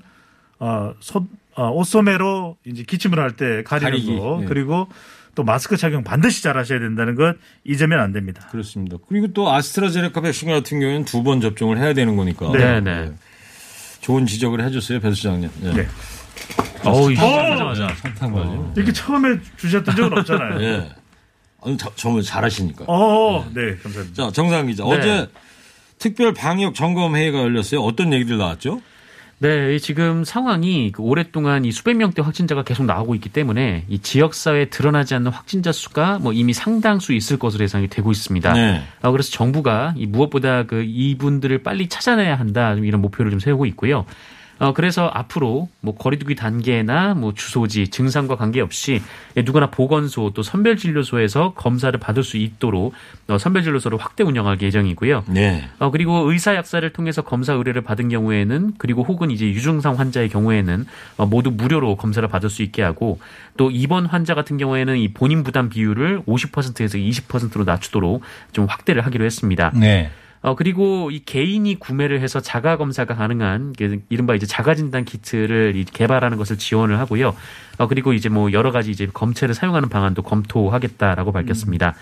어, 0.58 0.94
손, 1.00 1.28
어, 1.54 1.68
옷소매로 1.70 2.56
이제 2.64 2.82
기침을 2.84 3.18
할 3.18 3.32
때 3.32 3.62
가리는 3.62 3.90
가리기. 3.90 4.16
거 4.18 4.38
네. 4.40 4.46
그리고 4.48 4.88
또 5.34 5.44
마스크 5.44 5.76
착용 5.76 6.02
반드시 6.04 6.42
잘 6.42 6.56
하셔야 6.56 6.78
된다는 6.78 7.14
것 7.16 7.36
잊으면 7.64 8.00
안 8.00 8.12
됩니다. 8.12 8.48
그렇습니다. 8.50 8.96
그리고 9.08 9.28
또 9.28 9.50
아스트라제네카 9.52 10.20
백신 10.22 10.48
같은 10.48 10.80
경우에는 10.80 11.04
두 11.04 11.22
번 11.22 11.40
접종을 11.42 11.76
해야 11.78 11.92
되는 11.92 12.16
거니까. 12.16 12.50
네. 12.52 12.80
네. 12.80 13.12
좋은 14.02 14.26
지적을 14.26 14.62
해줬어요, 14.64 15.00
배 15.00 15.12
수장님. 15.12 15.48
네. 15.60 15.72
네. 15.72 15.88
어우, 16.84 17.14
하자마자 17.14 17.94
설탕 18.02 18.32
맞아요. 18.32 18.72
이렇게 18.76 18.92
처음에 18.92 19.38
주셨던 19.56 19.94
적은 19.94 20.18
없잖아요. 20.18 20.60
예. 20.60 20.88
아니, 21.62 21.76
저, 21.78 21.90
정말 21.94 22.22
잘하시니까. 22.22 22.84
어, 22.88 23.48
네, 23.54 23.76
감사합니다. 23.76 24.24
자, 24.24 24.32
정상 24.32 24.66
기자. 24.66 24.82
네. 24.84 24.90
어제 24.90 25.28
특별 25.98 26.34
방역 26.34 26.74
점검 26.74 27.14
회의가 27.14 27.38
열렸어요. 27.38 27.80
어떤 27.80 28.12
얘기들 28.12 28.38
나왔죠? 28.38 28.82
네, 29.42 29.74
이 29.74 29.80
지금 29.80 30.22
상황이 30.22 30.92
그 30.92 31.02
오랫동안 31.02 31.64
이 31.64 31.72
수백 31.72 31.96
명대 31.96 32.22
확진자가 32.22 32.62
계속 32.62 32.86
나오고 32.86 33.16
있기 33.16 33.28
때문에 33.28 33.86
이 33.88 33.98
지역 33.98 34.34
사회에 34.34 34.66
드러나지 34.66 35.16
않는 35.16 35.32
확진자 35.32 35.72
수가 35.72 36.20
뭐 36.20 36.32
이미 36.32 36.52
상당수 36.52 37.12
있을 37.12 37.40
것으로 37.40 37.64
예상이 37.64 37.88
되고 37.88 38.12
있습니다. 38.12 38.52
네. 38.52 38.82
어, 39.02 39.10
그래서 39.10 39.32
정부가 39.32 39.94
이 39.96 40.06
무엇보다 40.06 40.62
그 40.62 40.84
이분들을 40.84 41.58
빨리 41.64 41.88
찾아내야 41.88 42.36
한다 42.36 42.76
좀 42.76 42.84
이런 42.84 43.00
목표를 43.02 43.32
좀 43.32 43.40
세우고 43.40 43.66
있고요. 43.66 44.06
어, 44.62 44.72
그래서 44.72 45.10
앞으로 45.12 45.68
뭐 45.80 45.96
거리두기 45.96 46.36
단계나 46.36 47.14
뭐 47.14 47.34
주소지, 47.34 47.88
증상과 47.88 48.36
관계없이 48.36 49.02
누구나 49.34 49.70
보건소 49.70 50.30
또 50.34 50.44
선별진료소에서 50.44 51.54
검사를 51.54 51.98
받을 51.98 52.22
수 52.22 52.36
있도록 52.36 52.94
어, 53.26 53.38
선별진료소를 53.38 53.98
확대 53.98 54.22
운영할 54.22 54.62
예정이고요. 54.62 55.24
네. 55.26 55.68
어, 55.80 55.90
그리고 55.90 56.30
의사 56.30 56.54
약사를 56.54 56.88
통해서 56.90 57.22
검사 57.22 57.54
의뢰를 57.54 57.82
받은 57.82 58.08
경우에는 58.08 58.74
그리고 58.78 59.02
혹은 59.02 59.32
이제 59.32 59.46
유증상 59.46 59.98
환자의 59.98 60.28
경우에는 60.28 60.86
어, 61.16 61.26
모두 61.26 61.50
무료로 61.50 61.96
검사를 61.96 62.26
받을 62.28 62.48
수 62.48 62.62
있게 62.62 62.82
하고 62.82 63.18
또 63.56 63.68
입원 63.68 64.06
환자 64.06 64.36
같은 64.36 64.58
경우에는 64.58 64.96
이 64.96 65.08
본인 65.12 65.42
부담 65.42 65.70
비율을 65.70 66.22
50%에서 66.22 66.98
20%로 66.98 67.64
낮추도록 67.64 68.22
좀 68.52 68.66
확대를 68.66 69.04
하기로 69.04 69.24
했습니다. 69.24 69.72
네. 69.74 70.12
어, 70.42 70.54
그리고 70.56 71.10
이 71.10 71.20
개인이 71.24 71.78
구매를 71.78 72.20
해서 72.20 72.40
자가 72.40 72.76
검사가 72.76 73.14
가능한 73.14 73.74
그 73.78 74.00
이른바 74.08 74.34
이제 74.34 74.44
자가 74.44 74.74
진단 74.74 75.04
키트를 75.04 75.76
이 75.76 75.84
개발하는 75.84 76.36
것을 76.36 76.58
지원을 76.58 76.98
하고요. 76.98 77.34
어, 77.78 77.86
그리고 77.86 78.12
이제 78.12 78.28
뭐 78.28 78.52
여러 78.52 78.72
가지 78.72 78.90
이제 78.90 79.06
검체를 79.06 79.54
사용하는 79.54 79.88
방안도 79.88 80.22
검토하겠다라고 80.22 81.30
밝혔습니다. 81.32 81.94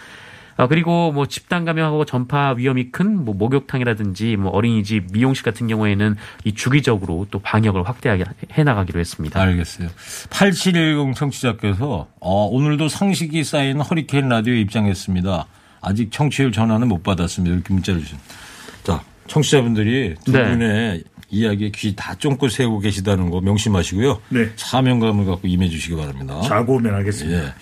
어, 0.57 0.67
그리고 0.69 1.13
뭐 1.13 1.27
집단 1.27 1.65
감염하고 1.65 2.05
전파 2.05 2.53
위험이 2.53 2.91
큰 2.91 3.25
뭐 3.25 3.35
목욕탕이라든지 3.35 4.37
뭐 4.37 4.51
어린이집, 4.51 5.07
미용실 5.13 5.45
같은 5.45 5.69
경우에는 5.69 6.17
이 6.45 6.53
주기적으로 6.53 7.27
또 7.31 7.39
방역을 7.39 7.87
확대하게 7.87 8.25
해 8.53 8.65
나가기로 8.65 8.99
했습니다. 9.01 9.41
알겠어요. 9.41 9.89
8710 10.31 11.15
청취자께서 11.15 12.09
어, 12.21 12.47
오늘도 12.47 12.89
상식이 12.89 13.45
쌓인 13.45 13.81
허리케인 13.81 14.29
라디오에 14.29 14.61
입장했습니다. 14.61 15.47
아직 15.81 16.11
청취율 16.13 16.53
전화는 16.53 16.89
못 16.89 17.03
받았습니다. 17.03 17.55
이렇게 17.55 17.73
문자를 17.73 18.01
주신. 18.01 18.19
자, 18.85 19.03
청취자분들이 19.27 20.15
두 20.25 20.33
네. 20.33 20.51
분의 20.51 21.05
이야기에 21.31 21.71
귀 21.71 21.95
다 21.95 22.15
쫑긋 22.17 22.51
세우고 22.51 22.81
계시다는 22.81 23.31
거 23.31 23.41
명심하시고요. 23.41 24.21
네. 24.31 24.51
사명감을 24.57 25.25
갖고 25.27 25.47
임해 25.47 25.69
주시기 25.69 25.95
바랍니다. 25.97 26.41
좌고우면 26.43 26.95
하겠습니다. 26.95 27.45
예. 27.45 27.53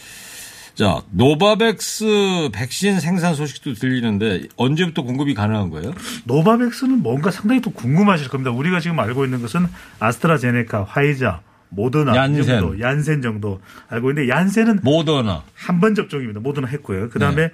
자, 0.75 1.03
노바백스 1.11 2.51
백신 2.53 3.01
생산 3.01 3.35
소식도 3.35 3.75
들리는데 3.75 4.45
언제부터 4.57 5.03
공급이 5.03 5.35
가능한 5.35 5.71
거예요? 5.71 5.93
노바백스는 6.25 7.03
뭔가 7.03 7.31
상당히 7.31 7.61
또 7.61 7.71
궁금하실 7.73 8.29
겁니다. 8.29 8.53
우리가 8.53 8.79
지금 8.81 8.99
알고 9.01 9.25
있는 9.25 9.43
것은 9.43 9.67
아스트라제네카, 9.99 10.85
화이자, 10.85 11.41
모더나 11.71 12.15
얀센. 12.17 12.43
이 12.43 12.47
정도, 12.47 12.81
얀센 12.81 13.23
정도 13.23 13.61
알고 13.89 14.11
있는데 14.13 14.29
얀센은 14.33 14.81
모더나. 14.83 15.43
한 15.55 15.81
번 15.81 15.95
접종입니다. 15.95 16.41
모더나 16.41 16.69
했고요. 16.69 17.09
그 17.11 17.19
다음에 17.19 17.49
네. 17.49 17.53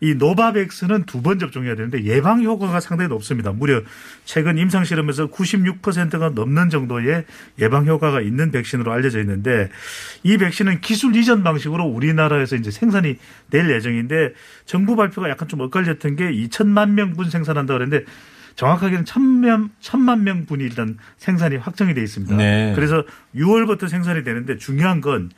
이 0.00 0.14
노바백스는 0.14 1.04
두 1.04 1.24
번 1.24 1.38
접종해야 1.38 1.74
되는데 1.74 2.04
예방 2.04 2.42
효과가 2.42 2.80
상당히 2.80 3.08
높습니다. 3.08 3.50
무려 3.52 3.80
최근 4.24 4.58
임상 4.58 4.84
실험에서 4.84 5.28
96%가 5.28 6.30
넘는 6.30 6.68
정도의 6.68 7.24
예방 7.58 7.86
효과가 7.86 8.20
있는 8.20 8.50
백신으로 8.50 8.92
알려져 8.92 9.20
있는데 9.20 9.70
이 10.22 10.36
백신은 10.36 10.80
기술 10.82 11.16
이전 11.16 11.42
방식으로 11.42 11.84
우리나라에서 11.84 12.56
이제 12.56 12.70
생산이 12.70 13.16
될 13.50 13.70
예정인데 13.70 14.34
정부 14.66 14.96
발표가 14.96 15.30
약간 15.30 15.48
좀 15.48 15.60
엇갈렸던 15.60 16.16
게 16.16 16.30
2천만 16.30 16.90
명분 16.90 17.30
생산한다 17.30 17.72
그랬는데 17.74 18.04
정확하게는 18.56 19.04
천만 19.04 19.70
천만 19.80 20.24
명분이 20.24 20.62
일단 20.62 20.98
생산이 21.16 21.56
확정이 21.56 21.94
돼 21.94 22.02
있습니다. 22.02 22.36
네. 22.36 22.72
그래서 22.76 23.04
6월부터 23.34 23.88
생산이 23.88 24.22
되는데 24.24 24.58
중요한 24.58 25.00
건 25.00 25.30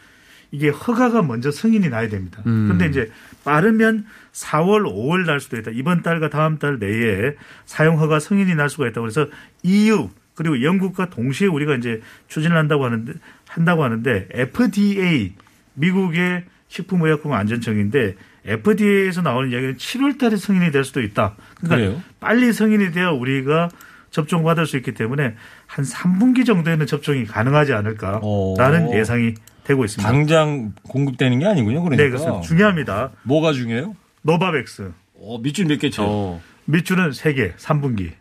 이게 0.50 0.68
허가가 0.68 1.22
먼저 1.22 1.50
승인이 1.50 1.88
나야 1.88 2.08
됩니다. 2.08 2.40
그런데 2.44 2.86
이제 2.86 3.10
빠르면 3.44 4.06
4월, 4.32 4.82
5월 4.84 5.26
날 5.26 5.40
수도 5.40 5.56
있다. 5.56 5.70
이번 5.74 6.02
달과 6.02 6.30
다음 6.30 6.58
달 6.58 6.78
내에 6.78 7.34
사용 7.64 7.98
허가 8.00 8.18
승인이 8.20 8.54
날 8.54 8.68
수가 8.68 8.88
있다고 8.88 9.02
그래서 9.02 9.28
EU 9.62 10.08
그리고 10.34 10.62
영국과 10.62 11.10
동시에 11.10 11.48
우리가 11.48 11.74
이제 11.76 12.00
추진을 12.28 12.56
한다고 12.56 12.84
하는데 12.84 13.12
한다고 13.48 13.84
하는데 13.84 14.28
FDA 14.30 15.34
미국의 15.74 16.44
식품의약품 16.68 17.32
안전청인데 17.32 18.16
FDA에서 18.44 19.22
나오는 19.22 19.50
이야기는 19.50 19.76
7월 19.76 20.18
달에 20.18 20.36
승인이 20.36 20.70
될 20.70 20.84
수도 20.84 21.00
있다. 21.02 21.34
그러니까 21.56 21.76
그래요? 21.76 22.02
빨리 22.20 22.52
승인이 22.52 22.92
되어 22.92 23.12
우리가 23.12 23.68
접종받을 24.10 24.66
수 24.66 24.76
있기 24.76 24.94
때문에 24.94 25.34
한 25.66 25.84
3분기 25.84 26.46
정도에는 26.46 26.86
접종이 26.86 27.24
가능하지 27.24 27.72
않을까라는 27.72 28.20
오. 28.22 28.94
예상이 28.94 29.34
되고 29.66 29.84
있습니다. 29.84 30.08
당장 30.10 30.72
공급되는 30.88 31.38
게 31.40 31.46
아니군요. 31.46 31.82
그러니까. 31.82 32.02
네, 32.04 32.08
그렇습니다. 32.10 32.40
중요합니다. 32.42 33.10
뭐가 33.24 33.52
중요해요? 33.52 33.96
노바백스. 34.22 34.92
어, 35.20 35.38
밑줄 35.38 35.66
몇개 35.66 35.90
쳐요? 35.90 36.06
어, 36.08 36.42
밑줄은 36.66 37.10
3개, 37.10 37.56
3분기. 37.56 38.12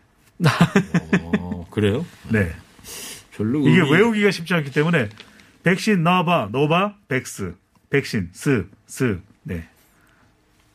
어, 1.38 1.66
그래요? 1.70 2.04
네. 2.30 2.50
별로 3.36 3.60
이게 3.68 3.78
의미- 3.80 3.90
외우기가 3.92 4.30
쉽지 4.30 4.54
않기 4.54 4.70
때문에 4.72 5.08
백신 5.62 6.02
노바, 6.02 6.48
노바, 6.52 6.94
백스. 7.08 7.54
백신, 7.90 8.30
스, 8.32 8.66
스. 8.86 9.20
네. 9.44 9.64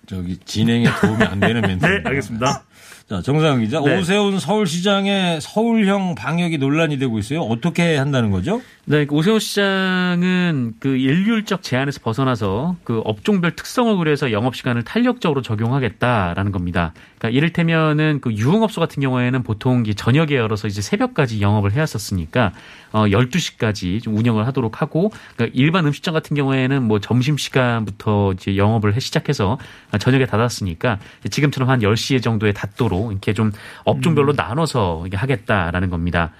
저기 0.05 0.37
진행에 0.37 0.85
도움이 1.01 1.23
안 1.23 1.39
되는 1.39 1.61
멘트. 1.61 1.83
네, 1.85 2.01
알겠습니다. 2.05 2.63
자, 3.11 3.21
정상 3.21 3.59
기자. 3.59 3.81
네. 3.81 3.99
오세훈 3.99 4.39
서울시장의 4.39 5.41
서울형 5.41 6.15
방역이 6.15 6.57
논란이 6.57 6.97
되고 6.97 7.19
있어요. 7.19 7.41
어떻게 7.41 7.97
한다는 7.97 8.31
거죠? 8.31 8.61
네, 8.85 9.05
그 9.05 9.15
오세훈 9.15 9.37
시장은 9.37 10.75
그 10.79 10.95
일률적 10.95 11.61
제한에서 11.61 11.99
벗어나서 12.01 12.77
그 12.85 13.01
업종별 13.03 13.57
특성을 13.57 13.93
고려해서 13.97 14.31
영업 14.31 14.55
시간을 14.55 14.83
탄력적으로 14.83 15.41
적용하겠다라는 15.41 16.53
겁니다. 16.53 16.93
그러니까 17.17 17.37
이를테면은 17.37 18.19
그 18.21 18.33
유흥업소 18.33 18.79
같은 18.79 19.01
경우에는 19.01 19.43
보통 19.43 19.83
저녁에 19.83 20.35
열어서 20.35 20.67
이제 20.67 20.81
새벽까지 20.81 21.41
영업을 21.41 21.73
해왔었으니까 21.73 22.53
어 22.93 23.05
12시까지 23.05 24.01
좀 24.01 24.17
운영을 24.17 24.47
하도록 24.47 24.81
하고 24.81 25.11
그러니까 25.35 25.55
일반 25.57 25.85
음식점 25.85 26.13
같은 26.13 26.35
경우에는 26.35 26.83
뭐 26.83 26.99
점심 26.99 27.37
시간부터 27.37 28.33
이제 28.33 28.57
영업을 28.57 28.95
해 28.95 28.99
시작해서 28.99 29.57
저녁에 29.99 30.25
닫았으니까 30.25 30.99
지금처럼 31.29 31.69
한 31.69 31.81
10시 31.81 32.23
정도에 32.23 32.51
닫도록 32.53 33.00
이렇게 33.09 33.33
좀 33.33 33.51
업종별로 33.85 34.33
나눠서 34.33 35.05
이게 35.07 35.17
하겠다라는 35.17 35.89
겁니다. 35.89 36.31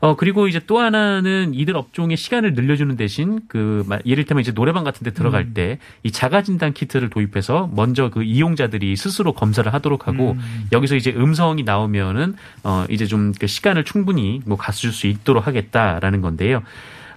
어, 0.00 0.14
그리고 0.14 0.46
이제 0.46 0.60
또 0.64 0.78
하나는 0.78 1.54
이들 1.54 1.76
업종의 1.76 2.16
시간을 2.16 2.54
늘려주는 2.54 2.96
대신 2.96 3.40
그, 3.48 3.82
마- 3.88 3.98
예를테면 4.06 4.42
이제 4.42 4.52
노래방 4.52 4.84
같은 4.84 5.02
데 5.02 5.10
들어갈 5.10 5.52
때이 5.54 6.12
자가진단 6.12 6.72
키트를 6.72 7.10
도입해서 7.10 7.68
먼저 7.74 8.08
그 8.08 8.22
이용자들이 8.22 8.94
스스로 8.94 9.32
검사를 9.32 9.74
하도록 9.74 10.06
하고 10.06 10.36
여기서 10.70 10.94
이제 10.94 11.12
음성이 11.16 11.64
나오면은 11.64 12.36
어, 12.62 12.84
이제 12.88 13.06
좀 13.06 13.32
그 13.40 13.48
시간을 13.48 13.82
충분히 13.82 14.40
뭐 14.46 14.56
가줄 14.56 14.92
수 14.92 15.08
있도록 15.08 15.48
하겠다라는 15.48 16.20
건데요. 16.20 16.62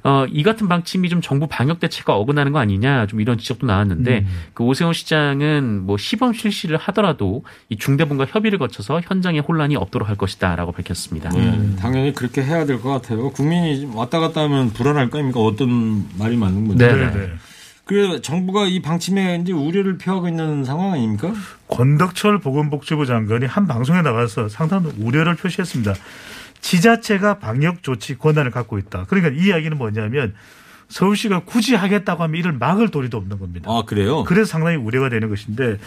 어, 0.04 0.26
이 0.30 0.44
같은 0.44 0.68
방침이 0.68 1.10
좀 1.10 1.22
정부 1.22 1.48
방역 1.48 1.80
대책과 1.80 2.16
어긋나는 2.16 2.52
거 2.52 2.60
아니냐 2.60 3.08
좀 3.08 3.22
이런 3.22 3.38
지적도 3.38 3.68
나왔는데 3.68 4.26
그 4.54 4.64
오세훈 4.64 4.94
시장은 4.94 5.82
뭐 5.86 5.98
시범 5.98 6.34
실시를 6.34 6.78
하더라도 6.78 7.44
이 7.70 7.78
중대본과 7.78 8.26
협의를 8.30 8.60
거쳐서 8.60 9.02
현장에 9.04 9.40
혼란이 9.40 9.76
없도록 9.76 10.10
할 10.10 10.16
것이다라고 10.18 10.72
밝혔습니다. 10.72 11.30
네, 11.30 11.76
당연히 11.80 12.14
그렇게 12.14 12.44
해야 12.44 12.66
될 12.66 12.82
것 12.82 12.90
같아요. 12.90 13.30
국민이 13.30 13.82
좀 13.82 13.96
왔다 13.96 14.20
갔다 14.20 14.42
하면 14.42 14.72
불안할 14.72 15.10
거 15.10 15.20
아닙니까? 15.20 15.40
어떤 15.40 16.06
말이 16.18 16.36
맞는 16.36 16.68
건지. 16.68 16.84
네. 16.84 16.94
네, 16.94 17.12
네. 17.12 17.30
그래 17.86 18.22
정부가 18.22 18.66
이 18.68 18.82
방침에 18.82 19.40
이제 19.44 19.52
우려를 19.52 19.98
표하고 19.98 20.28
있는 20.28 20.64
상황 20.64 20.94
아닙니까? 20.94 21.34
권덕철 21.68 22.40
보건복지부 22.40 23.06
장관이 23.06 23.46
한 23.46 23.68
방송에 23.68 24.02
나가서 24.02 24.50
상당한 24.50 24.92
우려를 25.00 25.36
표시했습니다. 25.36 25.94
지자체가 26.72 27.40
방역 27.40 27.84
조치 27.84 28.18
권한을 28.18 28.50
갖고 28.50 28.78
있다. 28.78 29.04
그러니까 29.10 29.34
이 29.36 29.48
이야기는 29.48 29.78
뭐냐면 29.78 30.34
서울시가 30.88 31.42
굳이 31.42 31.76
하겠다고 31.76 32.24
하면 32.24 32.40
이를 32.40 32.54
막을 32.54 32.88
도리도 32.88 33.18
없는 33.18 33.40
겁니다. 33.40 33.70
아 33.70 33.84
그래요? 33.86 34.24
그래서 34.24 34.46
상당히 34.52 34.78
우려가 34.78 35.10
되는 35.10 35.28
것인데 35.28 35.80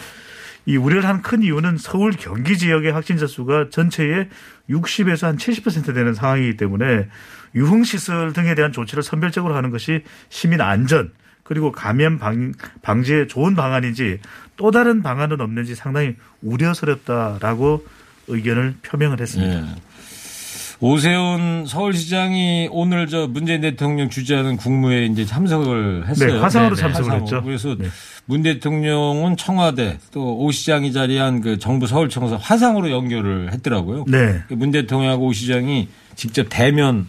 이 0.67 0.77
우려를 0.77 1.07
한 1.09 1.23
큰 1.23 1.41
이유는 1.41 1.79
서울 1.79 2.11
경기 2.11 2.55
지역의 2.55 2.91
확진자 2.91 3.25
수가 3.25 3.69
전체의 3.71 4.29
60에서 4.69 5.23
한 5.25 5.37
70% 5.37 5.95
되는 5.95 6.13
상황이기 6.13 6.55
때문에 6.55 7.07
유흥시설 7.55 8.33
등에 8.33 8.53
대한 8.53 8.71
조치를 8.71 9.01
선별적으로 9.01 9.55
하는 9.55 9.71
것이 9.71 10.03
시민 10.29 10.61
안전 10.61 11.11
그리고 11.43 11.71
감염 11.71 12.19
방, 12.19 12.53
방지에 12.83 13.25
좋은 13.25 13.55
방안인지 13.55 14.19
또 14.55 14.69
다른 14.69 15.01
방안은 15.01 15.41
없는지 15.41 15.73
상당히 15.73 16.15
우려스럽다라고 16.43 17.85
의견을 18.27 18.75
표명을 18.83 19.19
했습니다. 19.19 19.67
예. 19.67 19.94
오세훈 20.81 21.65
서울시장이 21.67 22.69
오늘 22.71 23.07
저 23.07 23.27
문재인 23.27 23.61
대통령 23.61 24.09
주재하는 24.09 24.57
국무회에 24.57 25.05
이제 25.05 25.25
참석을 25.25 26.07
했어요. 26.07 26.33
네, 26.33 26.39
화상으로 26.39 26.75
네, 26.75 26.75
네, 26.75 26.81
참석을 26.81 27.11
화상으로. 27.11 27.23
했죠. 27.23 27.43
그래서 27.43 27.75
네. 27.77 27.87
문 28.25 28.43
대통령은 28.43 29.37
청와대 29.37 29.97
또 30.11 30.35
오 30.35 30.51
시장이 30.51 30.91
자리한 30.91 31.41
그 31.41 31.59
정부 31.59 31.87
서울청사 31.87 32.37
화상으로 32.37 32.91
연결을 32.91 33.53
했더라고요. 33.53 34.05
네. 34.07 34.41
문 34.49 34.71
대통령하고 34.71 35.27
오 35.27 35.33
시장이 35.33 35.87
직접 36.15 36.47
대면은 36.49 37.05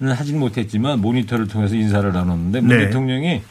하진 0.00 0.38
못했지만 0.38 1.00
모니터를 1.00 1.48
통해서 1.48 1.74
인사를 1.74 2.10
나눴는데 2.12 2.60
문 2.60 2.76
네. 2.78 2.84
대통령이 2.86 3.42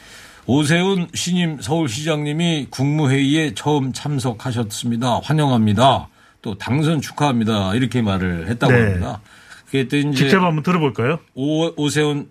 오세훈 0.46 1.08
신임 1.14 1.60
서울시장님이 1.60 2.68
국무회의에 2.70 3.52
처음 3.54 3.92
참석하셨습니다. 3.92 5.20
환영합니다. 5.22 6.08
또 6.42 6.56
당선 6.56 7.00
축하합니다. 7.02 7.74
이렇게 7.74 8.00
말을 8.00 8.48
했다고 8.48 8.72
네. 8.72 8.80
합니다. 8.80 9.20
또 9.70 9.96
이제 9.96 10.10
직접 10.12 10.42
한번 10.42 10.62
들어볼까요? 10.62 11.18
오, 11.34 11.72
오세훈 11.82 12.28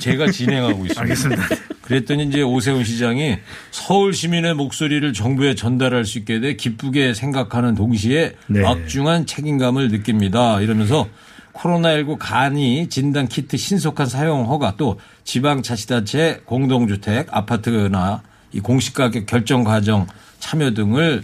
제가 0.00 0.30
진행하고 0.30 0.86
있습니다. 0.86 1.00
알겠습니다. 1.00 1.42
그랬더니 1.82 2.24
이제 2.24 2.42
오세훈 2.42 2.84
시장이 2.84 3.38
서울 3.70 4.14
시민의 4.14 4.54
목소리를 4.54 5.12
정부에 5.12 5.54
전달할 5.54 6.04
수 6.04 6.18
있게 6.18 6.40
돼 6.40 6.56
기쁘게 6.56 7.14
생각하는 7.14 7.74
동시에 7.74 8.32
네. 8.46 8.62
막중한 8.62 9.26
책임감을 9.26 9.88
느낍니다. 9.88 10.60
이러면서 10.60 11.08
코로나19 11.52 12.16
간이 12.18 12.88
진단 12.88 13.28
키트 13.28 13.56
신속한 13.56 14.06
사용 14.06 14.48
허가 14.48 14.74
또 14.76 14.98
지방 15.22 15.62
자치단체 15.62 16.42
공동주택 16.46 17.28
아파트나 17.30 18.22
이 18.52 18.60
공시가격 18.60 19.26
결정 19.26 19.62
과정 19.62 20.06
참여 20.40 20.72
등을 20.74 21.22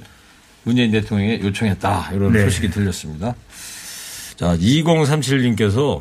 문재인 0.63 0.91
대통령에 0.93 1.41
요청했다. 1.41 2.11
이런 2.13 2.33
네. 2.33 2.45
소식이 2.45 2.71
들렸습니다. 2.71 3.35
자, 4.41 4.57
2037님께서 4.57 6.01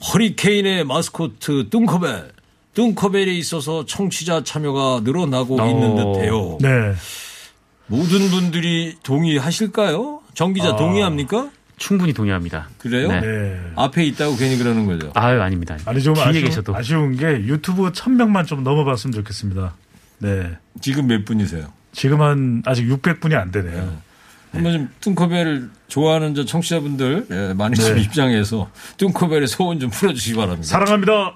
허리케인의 0.00 0.84
마스코트 0.84 1.68
뚱커벨. 1.68 2.30
뚱커벨에 2.74 3.34
있어서 3.34 3.84
청취자 3.86 4.44
참여가 4.44 5.00
늘어나고 5.02 5.60
어. 5.60 5.68
있는 5.68 5.96
듯해요. 5.96 6.58
네. 6.60 6.94
모든 7.88 8.30
분들이 8.30 8.94
동의하실까요? 9.02 10.20
정 10.34 10.52
기자 10.52 10.68
아. 10.68 10.76
동의합니까? 10.76 11.50
충분히 11.76 12.12
동의합니다. 12.12 12.68
그래요? 12.78 13.08
네. 13.08 13.20
네. 13.20 13.60
앞에 13.74 14.04
있다고 14.04 14.36
괜히 14.36 14.56
그러는 14.56 14.86
거죠. 14.86 15.10
아유 15.16 15.42
아닙니다. 15.42 15.76
아니 15.86 16.00
좀 16.04 16.14
뒤에 16.14 16.22
아쉬운, 16.22 16.44
계셔도 16.44 16.76
아쉬운 16.76 17.16
게 17.16 17.26
유튜브 17.26 17.90
1000명만 17.90 18.46
좀 18.46 18.62
넘어봤으면 18.62 19.12
좋겠습니다. 19.12 19.74
네. 20.20 20.52
지금 20.80 21.08
몇 21.08 21.24
분이세요? 21.24 21.66
지금 21.90 22.22
한 22.22 22.62
아직 22.64 22.86
600분이 22.86 23.34
안 23.34 23.50
되네요. 23.50 24.03
한번 24.54 24.72
좀 24.72 24.88
뚱커벨을 25.00 25.70
좋아하는 25.88 26.34
저 26.34 26.44
청취자분들 26.44 27.26
예, 27.30 27.54
많이 27.54 27.74
좀 27.76 27.94
네. 27.94 28.02
입장해서 28.02 28.70
뚱커벨의 28.96 29.48
소원 29.48 29.80
좀 29.80 29.90
풀어주시기 29.90 30.36
바랍니다. 30.36 30.66
사랑합니다. 30.66 31.34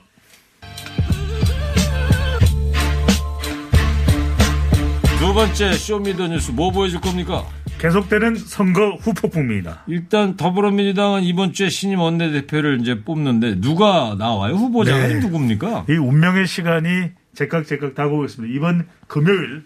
두 5.18 5.35
번째 5.35 5.72
쇼미더뉴스 5.72 6.52
뭐 6.52 6.70
보여줄 6.70 7.00
겁니까? 7.00 7.44
계속되는 7.78 8.37
선거 8.37 8.96
후폭풍입니다. 9.00 9.85
일단 9.87 10.37
더불어민주당은 10.37 11.22
이번 11.22 11.52
주에 11.52 11.68
신임 11.68 12.00
원내대표를 12.00 12.81
이제 12.81 13.02
뽑는데 13.02 13.61
누가 13.61 14.16
나와요? 14.18 14.54
후보자가 14.54 15.09
네. 15.09 15.14
누굽니까? 15.20 15.87
이 15.88 15.92
운명의 15.92 16.46
시간이 16.46 17.11
제깍제깍 17.35 17.94
다가오고 17.94 18.24
있습니다. 18.24 18.54
이번 18.57 18.88
금요일 19.07 19.64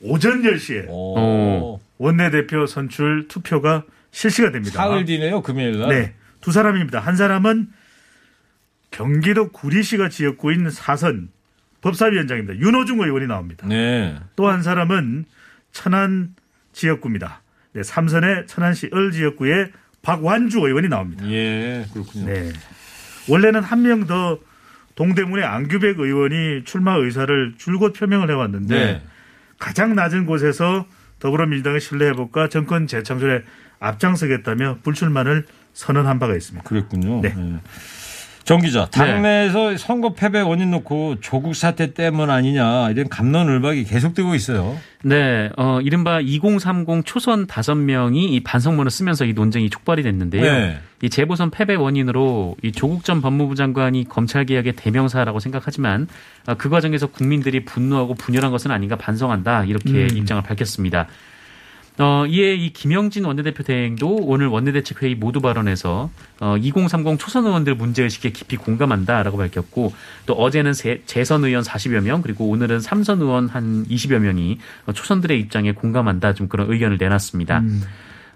오전 0.00 0.42
10시에 0.42 0.86
오. 0.88 1.80
원내대표 1.98 2.66
선출 2.66 3.26
투표가 3.28 3.84
실시가 4.10 4.50
됩니다. 4.52 4.74
사흘 4.76 5.04
뒤네요, 5.04 5.42
금요일 5.42 5.78
날. 5.78 5.88
네. 5.90 6.14
두 6.40 6.52
사람입니다. 6.52 7.00
한 7.00 7.16
사람은 7.16 7.68
경기도 8.90 9.48
구리시가 9.50 10.08
지역구인 10.08 10.70
사선 10.70 11.28
법사위원장입니다. 11.80 12.58
윤호중 12.58 13.00
의원이 13.00 13.26
나옵니다. 13.26 13.66
네. 13.66 14.16
또 14.36 14.48
한 14.48 14.62
사람은 14.62 15.24
천안 15.72 16.34
지역구입니다. 16.72 17.42
네, 17.72 17.82
삼선의 17.82 18.46
천안시 18.46 18.90
을 18.94 19.10
지역구의 19.12 19.72
박완주 20.02 20.58
의원이 20.60 20.88
나옵니다. 20.88 21.28
예, 21.28 21.84
그렇군요. 21.92 22.26
네. 22.26 22.52
원래는 23.28 23.62
한 23.62 23.82
명 23.82 24.06
더 24.06 24.38
동대문의 24.94 25.44
안규백 25.44 25.98
의원이 26.00 26.64
출마 26.64 26.94
의사를 26.96 27.54
줄곧 27.58 27.92
표명을 27.92 28.30
해왔는데 28.30 28.74
네. 28.74 29.02
가장 29.58 29.94
낮은 29.94 30.26
곳에서 30.26 30.86
더불어민주당의 31.18 31.80
신뢰회복과 31.80 32.48
정권 32.48 32.86
재창출에 32.86 33.42
앞장서겠다며 33.80 34.78
불출마를 34.82 35.46
선언한 35.72 36.18
바가 36.18 36.34
있습니다. 36.34 36.68
그랬군요. 36.68 37.20
네. 37.20 37.34
네. 37.34 37.60
정 38.48 38.62
기자, 38.62 38.86
당내에서 38.86 39.76
선거 39.76 40.14
패배 40.14 40.40
원인 40.40 40.70
놓고 40.70 41.20
조국 41.20 41.54
사태 41.54 41.92
때문 41.92 42.30
아니냐 42.30 42.88
이런 42.88 43.10
감론을박이 43.10 43.84
계속되고 43.84 44.34
있어요. 44.34 44.74
네, 45.02 45.50
어, 45.58 45.82
이른바 45.82 46.18
2030 46.20 47.04
초선 47.04 47.46
5명이 47.46 48.16
이 48.16 48.40
반성문을 48.40 48.90
쓰면서 48.90 49.26
이 49.26 49.34
논쟁이 49.34 49.68
촉발이 49.68 50.02
됐는데요. 50.02 50.42
네. 50.42 50.78
이 51.02 51.10
재보선 51.10 51.50
패배 51.50 51.74
원인으로 51.74 52.56
이 52.62 52.72
조국 52.72 53.04
전 53.04 53.20
법무부 53.20 53.54
장관이 53.54 54.08
검찰 54.08 54.46
개혁의 54.46 54.76
대명사라고 54.76 55.40
생각하지만 55.40 56.08
어, 56.46 56.54
그 56.54 56.70
과정에서 56.70 57.08
국민들이 57.08 57.66
분노하고 57.66 58.14
분열한 58.14 58.50
것은 58.50 58.70
아닌가 58.70 58.96
반성한다 58.96 59.64
이렇게 59.64 60.04
음. 60.04 60.16
입장을 60.16 60.42
밝혔습니다. 60.42 61.06
어, 62.00 62.26
이에 62.26 62.54
이 62.54 62.72
김영진 62.72 63.24
원내대표 63.24 63.64
대행도 63.64 64.18
오늘 64.22 64.46
원내대책회의 64.46 65.16
모두 65.16 65.40
발언에서 65.40 66.10
어, 66.40 66.56
2030 66.56 67.18
초선 67.18 67.44
의원들 67.44 67.74
문제의식에 67.74 68.30
깊이 68.30 68.56
공감한다라고 68.56 69.36
밝혔고 69.36 69.92
또 70.26 70.34
어제는 70.34 70.74
세- 70.74 71.02
재선 71.06 71.44
의원 71.44 71.64
40여 71.64 72.00
명 72.00 72.22
그리고 72.22 72.48
오늘은 72.50 72.78
삼선 72.78 73.20
의원 73.20 73.48
한 73.48 73.84
20여 73.88 74.20
명이 74.20 74.58
어, 74.86 74.92
초선들의 74.92 75.40
입장에 75.40 75.72
공감한다 75.72 76.34
좀 76.34 76.46
그런 76.48 76.70
의견을 76.70 76.98
내놨습니다. 76.98 77.58
음. 77.60 77.82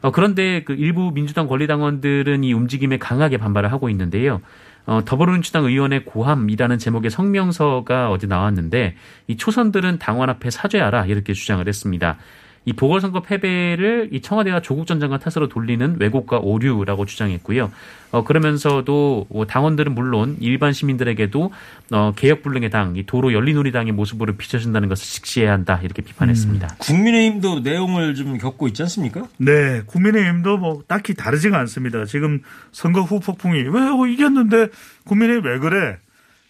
어, 0.01 0.11
그런데 0.11 0.65
그 0.65 0.73
일부 0.73 1.13
민주당 1.13 1.47
권리당원들은 1.47 2.43
이 2.43 2.53
움직임에 2.53 2.99
강하게 2.99 3.37
반발을 3.37 3.71
하고 3.71 3.89
있는데요. 3.91 4.41
어, 4.87 5.03
더불어민주당 5.05 5.65
의원의 5.67 6.05
고함이라는 6.05 6.79
제목의 6.79 7.13
성명서가 7.13 8.11
어제 8.11 8.27
나왔는데 8.27 8.97
이 9.29 9.37
초선들은 9.37 10.01
당원 10.01 10.29
앞에 10.31 10.51
사죄하라 10.51 11.07
이렇게 11.07 11.33
주장을 11.33 11.67
했습니다. 11.69 12.17
이 12.65 12.73
보궐선거 12.73 13.23
패배를 13.23 14.11
이 14.13 14.21
청와대가 14.21 14.61
조국 14.61 14.87
전 14.87 15.01
장관 15.01 15.19
탓으로 15.19 15.49
돌리는 15.49 15.97
왜곡과 15.99 16.39
오류라고 16.39 17.07
주장했고요. 17.07 17.73
어, 18.13 18.25
그러면서도 18.25 19.27
뭐 19.31 19.47
당원들은 19.47 19.95
물론 19.95 20.37
일반 20.41 20.73
시민들에게도 20.73 21.51
어, 21.93 22.13
개혁불능의 22.15 22.71
당, 22.71 22.95
이 22.97 23.05
도로 23.05 23.33
열린우리당의 23.33 23.93
모습으로 23.93 24.37
비춰준다는 24.37 24.89
것을 24.89 25.05
직시해야 25.05 25.53
한다 25.53 25.81
이렇게 25.83 26.03
비판했습니다. 26.03 26.77
국민의힘도 26.79 27.61
내용을 27.61 28.15
좀 28.15 28.39
겪고 28.39 28.69
있지 28.69 28.83
않습니까? 28.83 29.27
네, 29.39 29.83
국민의힘도 29.87 30.59
뭐 30.59 30.83
딱히 30.87 31.15
다르지가 31.15 31.59
않습니다. 31.61 32.05
지금 32.05 32.43
선거 32.71 33.03
후 33.03 33.19
폭풍이 33.19 33.63
왜 33.63 33.81
어, 33.81 34.07
이겼는데 34.07 34.69
국민의힘 35.05 35.45
왜 35.45 35.59
그래? 35.59 35.97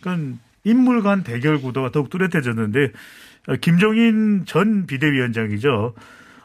그러니까 0.00 0.36
인물 0.64 1.02
간 1.02 1.22
대결 1.22 1.60
구도가 1.60 1.90
더욱 1.90 2.10
뚜렷해졌는데 2.10 2.84
어, 2.84 2.90
김종인 3.60 4.44
전 4.46 4.86
비대위원장이죠. 4.86 5.94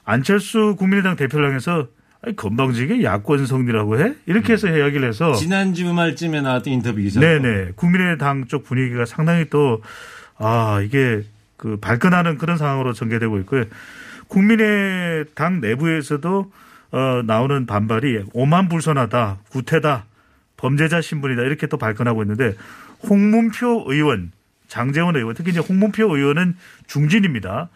안철수 0.06 0.76
국민의당 0.78 1.16
대표를 1.16 1.48
향해서 1.48 1.88
아니, 2.22 2.36
건방지게 2.36 3.04
야권 3.04 3.46
성리라고 3.46 4.00
해? 4.00 4.14
이렇게 4.26 4.54
해서 4.54 4.68
이야기를 4.68 5.08
해서 5.08 5.34
지난 5.34 5.74
주말쯤에 5.74 6.42
나왔던 6.42 6.74
인터뷰 6.74 7.00
기사. 7.00 7.20
네네. 7.20 7.74
국민의당 7.76 8.48
쪽 8.48 8.64
분위기가 8.64 9.06
상당히 9.06 9.46
또, 9.50 9.82
아, 10.38 10.82
이게 10.84 11.24
그 11.58 11.78
발끈하는 11.78 12.38
그런 12.38 12.58
상황으로 12.58 12.94
전개되고 12.94 13.40
있고요. 13.40 13.66
국민의당 14.28 15.62
내부에서도 15.62 16.52
어, 16.92 17.22
나오는 17.26 17.66
반발이 17.66 18.26
오만불선하다, 18.34 19.38
구태다, 19.50 20.06
범죄자 20.56 21.02
신분이다 21.02 21.44
이렇게 21.44 21.68
또 21.68 21.78
발끈하고 21.78 22.24
있는데 22.24 22.56
홍문표 23.08 23.86
의원, 23.88 24.32
장재원 24.68 25.16
의원, 25.16 25.36
특히 25.36 25.52
이제 25.52 25.60
홍문표 25.60 26.16
의원은 26.16 26.56
중진입니다. 26.88 27.70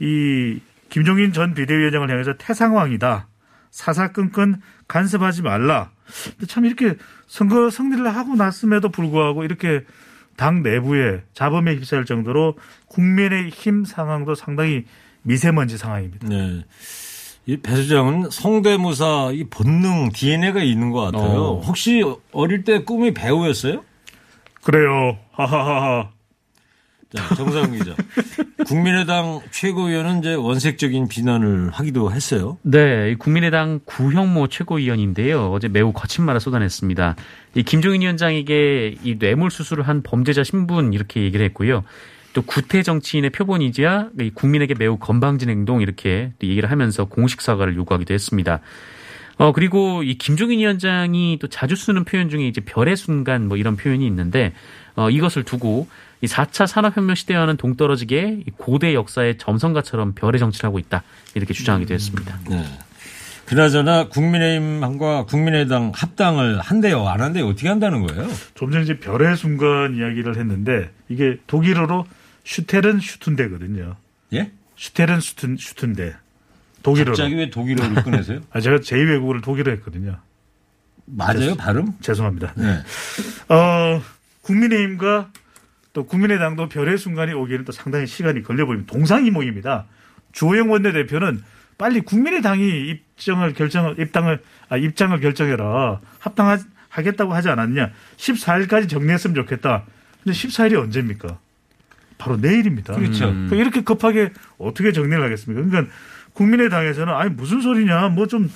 이 0.00 0.60
김종인 0.88 1.32
전 1.32 1.54
비대위원장을 1.54 2.10
향해서 2.10 2.34
태상황이다. 2.38 3.28
사사건건 3.70 4.60
간섭하지 4.86 5.42
말라. 5.42 5.90
근데 6.30 6.46
참 6.46 6.64
이렇게 6.64 6.94
선거 7.26 7.70
승리를 7.70 8.06
하고 8.14 8.36
났음에도 8.36 8.88
불구하고 8.90 9.44
이렇게 9.44 9.84
당 10.36 10.62
내부에 10.62 11.22
자범에 11.32 11.74
휩싸일 11.76 12.04
정도로 12.04 12.56
국민의 12.86 13.50
힘 13.50 13.84
상황도 13.84 14.34
상당히 14.34 14.84
미세먼지 15.22 15.78
상황입니다. 15.78 16.28
네. 16.28 16.64
이배 17.46 17.76
수장은 17.76 18.30
성대모사 18.30 19.30
이 19.32 19.44
본능 19.44 20.10
DNA가 20.14 20.62
있는 20.62 20.90
것 20.90 21.00
같아요. 21.00 21.40
어. 21.40 21.60
혹시 21.60 22.02
어릴 22.32 22.64
때 22.64 22.84
꿈이 22.84 23.12
배우였어요? 23.12 23.84
그래요. 24.62 25.18
하하하하. 25.32 26.10
자, 27.14 27.34
정상 27.34 27.70
기자. 27.72 27.94
국민의당 28.66 29.40
최고위원은 29.50 30.20
이제 30.20 30.34
원색적인 30.34 31.08
비난을 31.08 31.70
하기도 31.70 32.12
했어요. 32.12 32.58
네, 32.62 33.12
이 33.12 33.14
국민의당 33.14 33.80
구형모 33.84 34.48
최고위원인데요. 34.48 35.52
어제 35.52 35.68
매우 35.68 35.92
거친 35.92 36.24
말을 36.24 36.40
쏟아냈습니다. 36.40 37.16
이 37.54 37.62
김종인 37.62 38.00
위원장에게 38.00 38.96
이 39.02 39.18
뇌물 39.18 39.50
수술을 39.50 39.86
한 39.86 40.02
범죄자 40.02 40.42
신분 40.42 40.92
이렇게 40.92 41.22
얘기를 41.22 41.44
했고요. 41.46 41.84
또 42.32 42.42
구태 42.42 42.82
정치인의 42.82 43.30
표본이자 43.30 44.10
이 44.20 44.30
국민에게 44.30 44.74
매우 44.74 44.98
건방진 44.98 45.50
행동 45.50 45.82
이렇게 45.82 46.32
또 46.40 46.46
얘기를 46.46 46.70
하면서 46.70 47.04
공식 47.04 47.40
사과를 47.40 47.76
요구하기도 47.76 48.12
했습니다. 48.12 48.60
어 49.36 49.52
그리고 49.52 50.02
이 50.02 50.16
김종인 50.16 50.60
위원장이 50.60 51.38
또 51.40 51.48
자주 51.48 51.76
쓰는 51.76 52.04
표현 52.04 52.28
중에 52.28 52.46
이제 52.46 52.60
별의 52.60 52.96
순간 52.96 53.48
뭐 53.48 53.56
이런 53.56 53.76
표현이 53.76 54.06
있는데 54.06 54.52
어 54.96 55.10
이것을 55.10 55.44
두고 55.44 55.88
이 56.24 56.26
4차 56.26 56.66
산업혁명 56.66 57.14
시대와는 57.14 57.58
동떨어지게 57.58 58.44
이 58.46 58.50
고대 58.56 58.94
역사의 58.94 59.36
점성가처럼 59.36 60.14
별의 60.14 60.38
정치를 60.38 60.68
하고 60.68 60.78
있다 60.78 61.02
이렇게 61.34 61.52
주장하기도 61.52 61.92
했습니다. 61.92 62.38
네. 62.48 62.64
그나저나 63.44 64.08
국민의힘과 64.08 65.26
국민의당 65.26 65.92
합당을 65.94 66.60
한대요, 66.60 67.06
안 67.06 67.20
한대요, 67.20 67.46
어떻게 67.46 67.68
한다는 67.68 68.06
거예요? 68.06 68.26
좀 68.54 68.70
전에 68.72 68.84
이제 68.84 68.98
별의 68.98 69.36
순간 69.36 69.96
이야기를 69.96 70.38
했는데 70.38 70.90
이게 71.10 71.36
독일어로 71.46 72.06
슈테른 72.44 73.00
슈툰데거든요. 73.00 73.96
예? 74.32 74.50
슈테른 74.76 75.20
슈툰 75.20 75.56
슈툰데. 75.58 76.14
독일어로. 76.82 77.12
갑자기 77.12 77.34
왜 77.36 77.50
독일어를 77.50 78.02
꺼내세요? 78.02 78.40
아, 78.52 78.60
제가 78.60 78.78
제2외국어를 78.78 79.42
독일어 79.42 79.72
했거든요. 79.72 80.16
맞아요, 81.04 81.54
발음? 81.54 81.92
죄송합니다. 82.00 82.54
네. 82.56 82.78
어, 83.54 84.02
국민의힘과 84.40 85.30
또 85.94 86.04
국민의당도 86.04 86.68
별의 86.68 86.98
순간이 86.98 87.32
오기에는 87.32 87.64
또 87.64 87.72
상당히 87.72 88.06
시간이 88.06 88.42
걸려 88.42 88.66
보입니다. 88.66 88.92
동상이몽입니다. 88.92 89.86
주호영 90.32 90.70
원내대표는 90.70 91.42
빨리 91.78 92.00
국민의당이 92.00 92.90
입장을 92.90 93.52
결정을 93.54 93.98
입당을 93.98 94.42
아, 94.68 94.76
입장을 94.76 95.18
결정해라 95.18 96.00
합당하겠다고 96.18 97.32
하지 97.32 97.48
않았냐? 97.48 97.90
14일까지 98.16 98.88
정리했으면 98.88 99.34
좋겠다. 99.36 99.84
근데 100.22 100.36
14일이 100.36 100.78
언제입니까? 100.78 101.38
바로 102.18 102.36
내일입니다. 102.36 102.94
그렇죠. 102.94 103.26
그러니까 103.26 103.56
이렇게 103.56 103.82
급하게 103.82 104.32
어떻게 104.58 104.92
정리를 104.92 105.22
하겠습니까? 105.22 105.64
그러니까 105.64 105.94
국민의당에서는 106.32 107.12
아니 107.14 107.30
무슨 107.30 107.60
소리냐 107.60 108.08
뭐 108.08 108.26
좀 108.26 108.50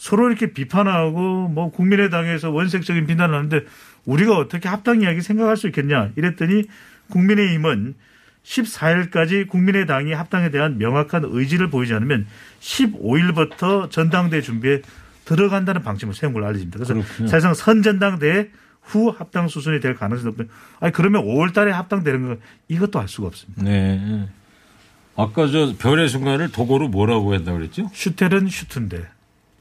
서로 0.00 0.30
이렇게 0.30 0.54
비판하고 0.54 1.48
뭐 1.48 1.70
국민의당에서 1.70 2.50
원색적인 2.50 3.06
비난을 3.06 3.34
하는데 3.34 3.66
우리가 4.06 4.34
어떻게 4.34 4.66
합당 4.66 5.02
이야기 5.02 5.20
생각할 5.20 5.58
수 5.58 5.66
있겠냐 5.66 6.12
이랬더니 6.16 6.64
국민의힘은 7.10 7.94
14일까지 8.42 9.46
국민의당이 9.46 10.14
합당에 10.14 10.50
대한 10.50 10.78
명확한 10.78 11.24
의지를 11.26 11.68
보이지 11.68 11.92
않으면 11.92 12.26
15일부터 12.60 13.90
전당대 13.90 14.40
준비에 14.40 14.80
들어간다는 15.26 15.82
방침을 15.82 16.14
세운 16.14 16.32
걸로 16.32 16.46
알려집니다. 16.46 16.78
그래서 16.78 16.94
그렇군요. 16.94 17.28
사실상 17.28 17.52
선전당대 17.52 18.48
후 18.80 19.10
합당 19.10 19.48
수순이 19.48 19.80
될 19.80 19.96
가능성이 19.96 20.34
높다. 20.34 20.50
아니 20.80 20.92
그러면 20.94 21.26
5월 21.26 21.52
달에 21.52 21.72
합당되는 21.72 22.26
거 22.26 22.36
이것도 22.68 22.98
알 22.98 23.06
수가 23.06 23.26
없습니다. 23.26 23.62
네. 23.62 24.30
아까 25.14 25.46
저 25.46 25.74
별의 25.78 26.08
순간을 26.08 26.52
독어로 26.52 26.88
뭐라고 26.88 27.34
했다고 27.34 27.58
그랬죠? 27.58 27.90
슈텔은 27.92 28.48
슈트인데 28.48 29.06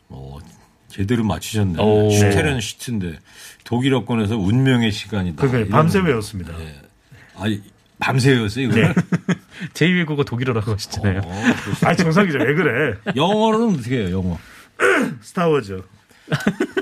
어, 0.09 0.37
제대로 0.87 1.23
맞추셨네. 1.23 1.81
오. 1.81 2.09
슈테른 2.09 2.59
슈트인데 2.61 3.19
독일어권에서 3.63 4.37
운명의 4.37 4.91
시간이다. 4.91 5.47
그러니까 5.47 5.75
밤새 5.75 6.01
거. 6.01 6.07
외웠습니다. 6.07 6.53
아니, 7.35 7.61
밤새 7.99 8.31
외웠어요, 8.31 8.65
이거? 8.65 8.75
네. 8.75 8.93
제2외 9.73 10.05
국어 10.07 10.23
독일어라고 10.23 10.73
하시잖아요. 10.73 11.21
어. 11.23 11.43
아니 11.83 11.97
정상 11.97 12.25
기자 12.25 12.39
왜 12.39 12.53
그래? 12.53 12.95
영어로는 13.15 13.75
어떻게 13.79 13.97
해요, 13.97 14.11
영어? 14.17 14.37
스타워즈. 15.21 15.81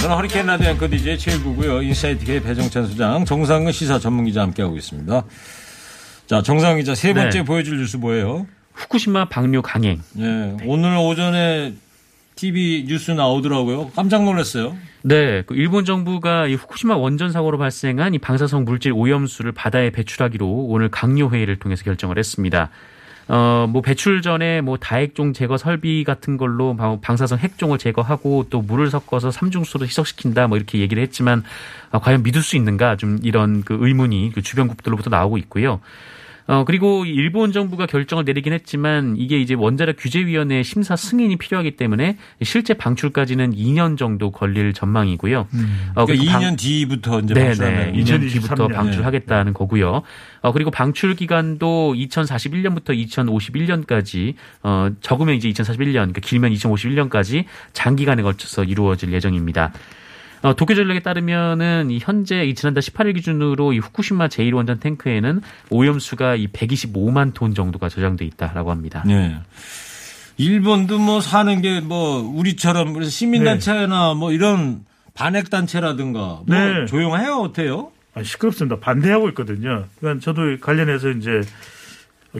저는 0.00 0.16
허리케인 0.16 0.46
라디오 0.46 0.68
앵커 0.70 0.88
DJ 0.88 1.16
최일구고요. 1.18 1.82
인사이트 1.82 2.24
K 2.24 2.40
배종찬 2.40 2.88
소장, 2.88 3.24
정상근 3.24 3.70
시사 3.72 4.00
전문기자 4.00 4.42
함께하고 4.42 4.76
있습니다. 4.76 5.24
자, 6.26 6.42
정상 6.42 6.76
기자 6.78 6.94
세 6.94 7.12
번째 7.12 7.38
네. 7.38 7.44
보여줄 7.44 7.78
뉴스 7.78 7.96
뭐예요? 7.96 8.46
후쿠시마 8.74 9.26
방류 9.26 9.62
강행. 9.62 10.00
예, 10.18 10.56
오늘 10.64 10.96
오전에 10.96 11.74
TV 12.36 12.86
뉴스 12.88 13.10
나오더라고요. 13.10 13.90
깜짝 13.94 14.24
놀랐어요. 14.24 14.76
네, 15.02 15.42
그 15.42 15.54
일본 15.54 15.84
정부가 15.84 16.46
이 16.46 16.54
후쿠시마 16.54 16.96
원전 16.96 17.32
사고로 17.32 17.58
발생한 17.58 18.14
이 18.14 18.18
방사성 18.18 18.64
물질 18.64 18.92
오염수를 18.92 19.52
바다에 19.52 19.90
배출하기로 19.90 20.46
오늘 20.48 20.88
각료 20.88 21.28
회의를 21.30 21.56
통해서 21.58 21.84
결정을 21.84 22.18
했습니다. 22.18 22.70
어, 23.28 23.66
뭐 23.68 23.82
배출 23.82 24.20
전에 24.20 24.60
뭐 24.60 24.76
다핵종 24.76 25.32
제거 25.32 25.56
설비 25.56 26.04
같은 26.04 26.36
걸로 26.36 26.76
방- 26.76 27.00
방사성 27.00 27.38
핵종을 27.38 27.78
제거하고 27.78 28.46
또 28.50 28.60
물을 28.60 28.90
섞어서 28.90 29.30
삼중수로 29.30 29.86
희석시킨다 29.86 30.48
뭐 30.48 30.56
이렇게 30.56 30.78
얘기를 30.80 31.02
했지만 31.02 31.42
아, 31.90 31.98
과연 31.98 32.22
믿을 32.22 32.42
수 32.42 32.56
있는가 32.56 32.96
좀 32.96 33.18
이런 33.22 33.62
그 33.62 33.78
의문이 33.80 34.32
그 34.34 34.42
주변 34.42 34.68
국들로부터 34.68 35.08
나오고 35.10 35.38
있고요. 35.38 35.80
어, 36.52 36.64
그리고 36.66 37.06
일본 37.06 37.50
정부가 37.50 37.86
결정을 37.86 38.24
내리긴 38.26 38.52
했지만 38.52 39.14
이게 39.16 39.40
이제 39.40 39.54
원자력 39.54 39.96
규제위원회 39.98 40.62
심사 40.62 40.96
승인이 40.96 41.36
필요하기 41.36 41.78
때문에 41.78 42.18
실제 42.42 42.74
방출까지는 42.74 43.54
2년 43.54 43.96
정도 43.96 44.30
걸릴 44.30 44.74
전망이고요. 44.74 45.38
어, 45.40 45.46
그러니까 46.04 46.04
그리고 46.04 46.24
방- 46.26 46.42
2년 46.42 46.58
뒤부터 46.58 47.20
이제 47.20 47.32
네네. 47.32 47.46
방출하는 47.46 47.92
2년 47.94 47.98
2023 48.00 48.28
뒤부터 48.28 48.68
년. 48.68 48.76
방출하겠다는 48.76 49.54
거고요. 49.54 50.02
어, 50.42 50.52
그리고 50.52 50.70
방출 50.70 51.14
기간도 51.14 51.94
2041년부터 51.96 52.90
2051년까지, 53.08 54.34
어, 54.62 54.90
적으면 55.00 55.34
이제 55.36 55.48
2041년, 55.48 55.94
그러니까 55.94 56.20
길면 56.20 56.52
2051년까지 56.52 57.46
장기간에 57.72 58.22
걸쳐서 58.22 58.64
이루어질 58.64 59.10
예정입니다. 59.14 59.72
어, 60.42 60.54
도쿄 60.54 60.74
전력에 60.74 61.00
따르면은 61.00 61.90
이 61.90 61.98
현재 62.00 62.44
이 62.44 62.54
지난달 62.54 62.82
18일 62.82 63.14
기준으로 63.14 63.72
이 63.72 63.78
후쿠시마 63.78 64.28
제1원전 64.28 64.80
탱크에는 64.80 65.40
오염수가 65.70 66.36
이 66.36 66.48
125만 66.48 67.32
톤 67.34 67.54
정도가 67.54 67.88
저장돼 67.88 68.24
있다라고 68.24 68.70
합니다. 68.70 69.04
네. 69.06 69.36
일본도 70.38 70.98
뭐 70.98 71.20
사는 71.20 71.60
게 71.62 71.80
뭐 71.80 72.20
우리처럼 72.20 72.92
그래서 72.92 73.10
시민단체나 73.10 74.14
뭐 74.14 74.32
이런 74.32 74.84
반핵단체라든가 75.14 76.18
뭐 76.18 76.44
네. 76.46 76.86
조용해요 76.86 77.34
어때요? 77.36 77.92
아, 78.14 78.22
시끄럽습니다. 78.22 78.78
반대하고 78.80 79.28
있거든요. 79.30 79.84
그러니까 80.00 80.22
저도 80.22 80.58
관련해서 80.60 81.10
이제 81.10 81.40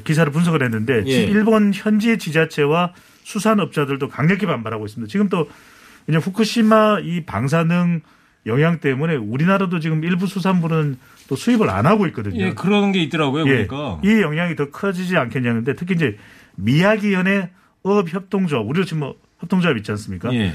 기사를 0.04 0.30
분석을 0.32 0.62
했는데 0.62 1.04
예. 1.06 1.24
일본 1.24 1.72
현지 1.74 2.18
지자체와 2.18 2.92
수산업자들도 3.24 4.08
강력히 4.08 4.46
반발하고 4.46 4.86
있습니다. 4.86 5.10
지금 5.10 5.28
또 5.28 5.48
이제 6.08 6.18
후쿠시마 6.18 7.00
이 7.00 7.24
방사능 7.24 8.00
영향 8.46 8.80
때문에 8.80 9.16
우리나라도 9.16 9.78
지금 9.78 10.04
일부 10.04 10.26
수산물은 10.26 10.98
또 11.28 11.36
수입을 11.36 11.70
안 11.70 11.86
하고 11.86 12.06
있거든요. 12.08 12.44
예, 12.44 12.54
그런 12.54 12.92
게 12.92 13.00
있더라고요. 13.02 13.46
예, 13.46 13.66
그러니까. 13.66 14.00
이 14.04 14.20
영향이 14.20 14.56
더 14.56 14.70
커지지 14.70 15.16
않겠냐는데 15.16 15.74
특히 15.74 15.94
이제 15.94 16.18
미야기현의 16.56 17.50
어업협동조합 17.82 18.66
우리도 18.66 18.84
지금 18.84 19.00
뭐 19.00 19.16
협동조합 19.40 19.76
있지 19.78 19.90
않습니까? 19.92 20.32
예. 20.34 20.52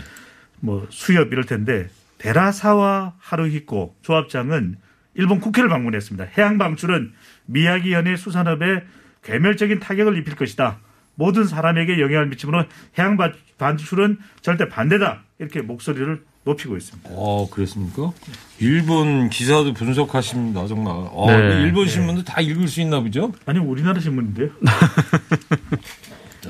뭐 0.59 0.87
수협 0.89 1.31
이럴 1.31 1.45
텐데 1.45 1.89
데라사와 2.17 3.13
하루히코 3.19 3.95
조합장은 4.01 4.77
일본 5.15 5.39
국회를 5.39 5.69
방문했습니다. 5.69 6.29
해양 6.37 6.57
방출은 6.57 7.13
미야기현의 7.45 8.17
수산업에 8.17 8.83
괴멸적인 9.23 9.79
타격을 9.79 10.17
입힐 10.17 10.35
것이다. 10.35 10.79
모든 11.17 11.45
사람에게 11.45 11.99
영향을 11.99 12.27
미치므로 12.27 12.63
해양 12.97 13.17
바- 13.17 13.33
반출은 13.57 14.19
절대 14.41 14.69
반대다. 14.69 15.23
이렇게 15.39 15.61
목소리를 15.61 16.23
높이고 16.45 16.77
있습니다. 16.77 17.09
어, 17.11 17.49
그랬습니까? 17.49 18.11
일본 18.59 19.29
기사도 19.29 19.73
분석하십니다, 19.73 20.67
정말. 20.67 20.93
어, 21.11 21.25
네. 21.27 21.61
일본 21.63 21.87
신문도 21.87 22.23
다 22.23 22.39
읽을 22.39 22.67
수 22.67 22.79
있나 22.81 22.99
보죠? 23.01 23.33
아니 23.45 23.59
우리나라 23.59 23.99
신문인데요. 23.99 24.49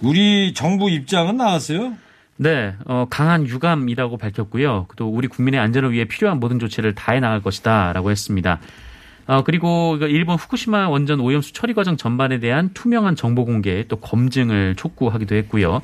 우리 0.00 0.52
정부 0.54 0.90
입장은 0.90 1.36
나왔어요? 1.36 1.94
네, 2.36 2.74
어, 2.86 3.06
강한 3.10 3.46
유감이라고 3.46 4.16
밝혔고요. 4.18 4.88
또 4.96 5.08
우리 5.08 5.28
국민의 5.28 5.60
안전을 5.60 5.92
위해 5.92 6.04
필요한 6.04 6.40
모든 6.40 6.58
조치를 6.58 6.94
다해 6.94 7.20
나갈 7.20 7.40
것이다라고 7.42 8.10
했습니다. 8.10 8.60
어, 9.26 9.42
그리고 9.42 9.98
그 9.98 10.06
일본 10.06 10.36
후쿠시마 10.36 10.88
원전 10.88 11.20
오염수 11.20 11.52
처리 11.52 11.74
과정 11.74 11.96
전반에 11.96 12.40
대한 12.40 12.70
투명한 12.74 13.16
정보 13.16 13.44
공개 13.44 13.84
또 13.88 13.96
검증을 13.96 14.74
촉구하기도 14.76 15.34
했고요. 15.34 15.80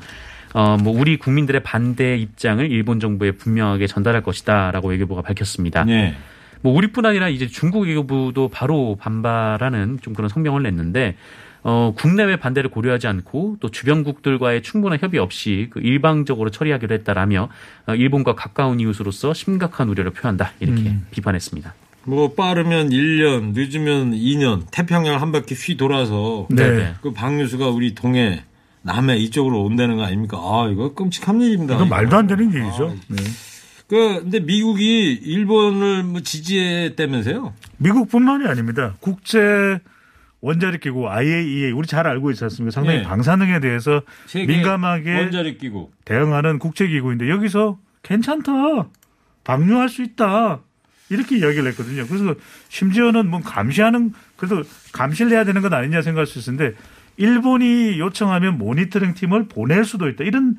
어, 0.53 0.77
뭐 0.77 0.97
우리 0.97 1.17
국민들의 1.17 1.63
반대 1.63 2.17
입장을 2.17 2.69
일본 2.69 2.99
정부에 2.99 3.31
분명하게 3.31 3.87
전달할 3.87 4.21
것이다라고 4.21 4.89
외교부가 4.89 5.21
밝혔습니다. 5.21 5.85
네. 5.85 6.15
뭐 6.61 6.73
우리뿐 6.73 7.05
아니라 7.05 7.29
이제 7.29 7.47
중국 7.47 7.87
외교부도 7.87 8.49
바로 8.49 8.97
반발하는 8.99 9.99
좀 10.01 10.13
그런 10.13 10.29
성명을 10.29 10.61
냈는데 10.63 11.15
어, 11.63 11.93
국내외 11.95 12.37
반대를 12.37 12.69
고려하지 12.69 13.07
않고 13.07 13.57
또 13.59 13.69
주변국들과의 13.69 14.63
충분한 14.63 14.99
협의 14.99 15.19
없이 15.19 15.67
그 15.71 15.79
일방적으로 15.79 16.49
처리하기로 16.49 16.93
했다라며 16.95 17.49
어, 17.87 17.95
일본과 17.95 18.35
가까운 18.35 18.79
이웃으로서 18.79 19.33
심각한 19.33 19.89
우려를 19.89 20.11
표한다 20.11 20.51
이렇게 20.59 20.95
비판했습니다. 21.11 21.73
뭐 22.03 22.33
빠르면 22.33 22.89
1년, 22.89 23.53
늦으면 23.53 24.13
2년, 24.13 24.63
태평양 24.71 25.21
한 25.21 25.31
바퀴 25.31 25.53
휘 25.55 25.77
돌아서 25.77 26.47
네. 26.49 26.95
그 27.01 27.11
방류수가 27.11 27.69
우리 27.69 27.93
동해, 27.93 28.43
남해 28.81 29.17
이쪽으로 29.17 29.63
온다는 29.63 29.97
거 29.97 30.03
아닙니까? 30.03 30.37
아, 30.37 30.69
이거 30.71 30.93
끔찍한 30.93 31.41
일입니다. 31.41 31.75
이건 31.75 31.89
말도 31.89 32.17
안 32.17 32.27
되는 32.27 32.45
얘기죠. 32.45 32.95
네. 33.07 33.17
그 33.87 34.21
근데 34.21 34.39
미국이 34.39 35.11
일본을 35.13 36.03
뭐 36.03 36.21
지지했다면서요? 36.21 37.53
미국뿐만이 37.77 38.47
아닙니다. 38.47 38.95
국제 39.01 39.79
원자력 40.39 40.81
기구 40.81 41.09
IAEA 41.09 41.71
우리 41.71 41.87
잘 41.87 42.07
알고 42.07 42.31
있지 42.31 42.43
않습니까? 42.45 42.73
상당히 42.73 42.99
네. 42.99 43.03
방사능에 43.03 43.59
대해서 43.59 44.01
민감하게 44.33 45.13
원자력 45.13 45.57
기구. 45.59 45.91
대응하는 46.05 46.57
국제 46.57 46.87
기구인데 46.87 47.29
여기서 47.29 47.77
괜찮다. 48.01 48.87
방류할 49.43 49.89
수 49.89 50.01
있다. 50.03 50.61
이렇게 51.11 51.37
이야기를 51.37 51.67
했거든요. 51.71 52.07
그래서 52.07 52.35
심지어는 52.69 53.29
뭐 53.29 53.41
감시하는 53.41 54.13
그래도 54.37 54.63
감시를 54.93 55.33
해야 55.33 55.43
되는 55.43 55.61
건 55.61 55.73
아니냐 55.73 56.01
생각할 56.01 56.25
수 56.25 56.39
있는데 56.39 56.75
일본이 57.17 57.99
요청하면 57.99 58.57
모니터링 58.57 59.13
팀을 59.13 59.47
보낼 59.47 59.83
수도 59.83 60.07
있다. 60.07 60.23
이런 60.23 60.55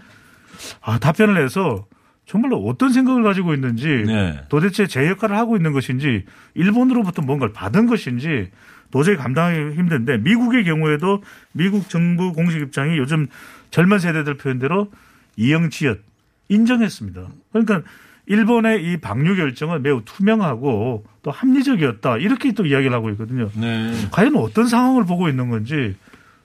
아, 0.83 0.99
답변을 0.99 1.43
해서 1.43 1.87
정말로 2.27 2.59
어떤 2.67 2.93
생각을 2.93 3.23
가지고 3.23 3.55
있는지 3.55 4.05
네. 4.07 4.41
도대체 4.49 4.87
제 4.87 5.09
역할을 5.09 5.37
하고 5.37 5.57
있는 5.57 5.73
것인지 5.73 6.25
일본으로부터 6.55 7.23
뭔가를 7.23 7.53
받은 7.53 7.87
것인지 7.87 8.51
도저히 8.91 9.17
감당하기 9.17 9.75
힘든데 9.75 10.19
미국의 10.19 10.65
경우에도 10.65 11.23
미국 11.53 11.89
정부 11.89 12.33
공식 12.33 12.61
입장이 12.61 12.99
요즘 12.99 13.27
젊은 13.71 13.99
세대들 13.99 14.37
표현대로 14.37 14.93
이영치읓 15.37 16.03
인정했습니다. 16.49 17.29
그러니까 17.53 17.83
일본의 18.27 18.85
이 18.85 18.97
방류 18.99 19.37
결정은 19.37 19.83
매우 19.83 20.03
투명하고 20.05 21.05
또 21.23 21.31
합리적이었다 21.31 22.19
이렇게 22.19 22.53
또 22.53 22.67
이야기를 22.67 22.93
하고 22.93 23.11
있거든요. 23.11 23.51
네. 23.57 23.93
과연 24.11 24.37
어떤 24.37 24.67
상황을 24.67 25.05
보고 25.05 25.29
있는 25.29 25.51
건지 25.51 25.97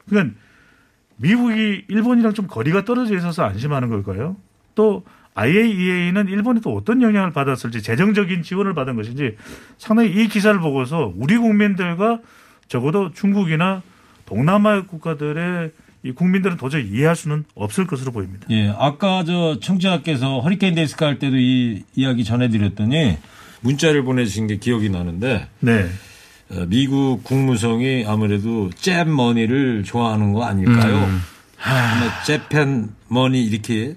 그러니까 0.09 0.35
미국이 1.17 1.85
일본이랑 1.87 2.33
좀 2.33 2.47
거리가 2.47 2.85
떨어져 2.85 3.15
있어서 3.15 3.43
안심하는 3.43 3.89
걸까요? 3.89 4.37
또 4.75 5.03
IAEA는 5.35 6.29
일본이 6.29 6.61
또 6.61 6.75
어떤 6.75 7.01
영향을 7.01 7.31
받았을지 7.31 7.83
재정적인 7.83 8.41
지원을 8.41 8.73
받은 8.73 8.95
것인지 8.95 9.37
상당히 9.77 10.09
이 10.11 10.27
기사를 10.27 10.59
보고서 10.59 11.13
우리 11.15 11.37
국민들과 11.37 12.19
적어도 12.67 13.11
중국이나 13.11 13.83
동남아 14.25 14.83
국가들의 14.85 15.71
이 16.07 16.11
국민들은 16.13 16.55
도저히 16.55 16.87
이해할 16.87 17.15
수는 17.15 17.43
없을 17.53 17.85
것으로 17.85 18.13
보입니다. 18.13 18.47
예, 18.49 18.69
아까 18.77 19.25
저 19.25 19.59
청취자께서 19.59 20.39
허리케인 20.39 20.73
데스크 20.73 21.03
할 21.03 21.19
때도 21.19 21.35
이 21.37 21.83
이야기 21.95 22.23
전해드렸더니 22.23 23.17
문자를 23.59 24.03
보내주신 24.03 24.47
게 24.47 24.57
기억이 24.57 24.89
나는데 24.89 25.47
네. 25.59 25.89
어, 26.49 26.65
미국 26.67 27.23
국무성이 27.23 28.05
아무래도 28.07 28.69
Jap 28.75 29.09
money를 29.09 29.83
좋아하는 29.83 30.31
거 30.31 30.45
아닐까요? 30.45 31.09
아마 31.61 32.23
Japan 32.23 32.89
money 33.09 33.43
이렇게 33.43 33.95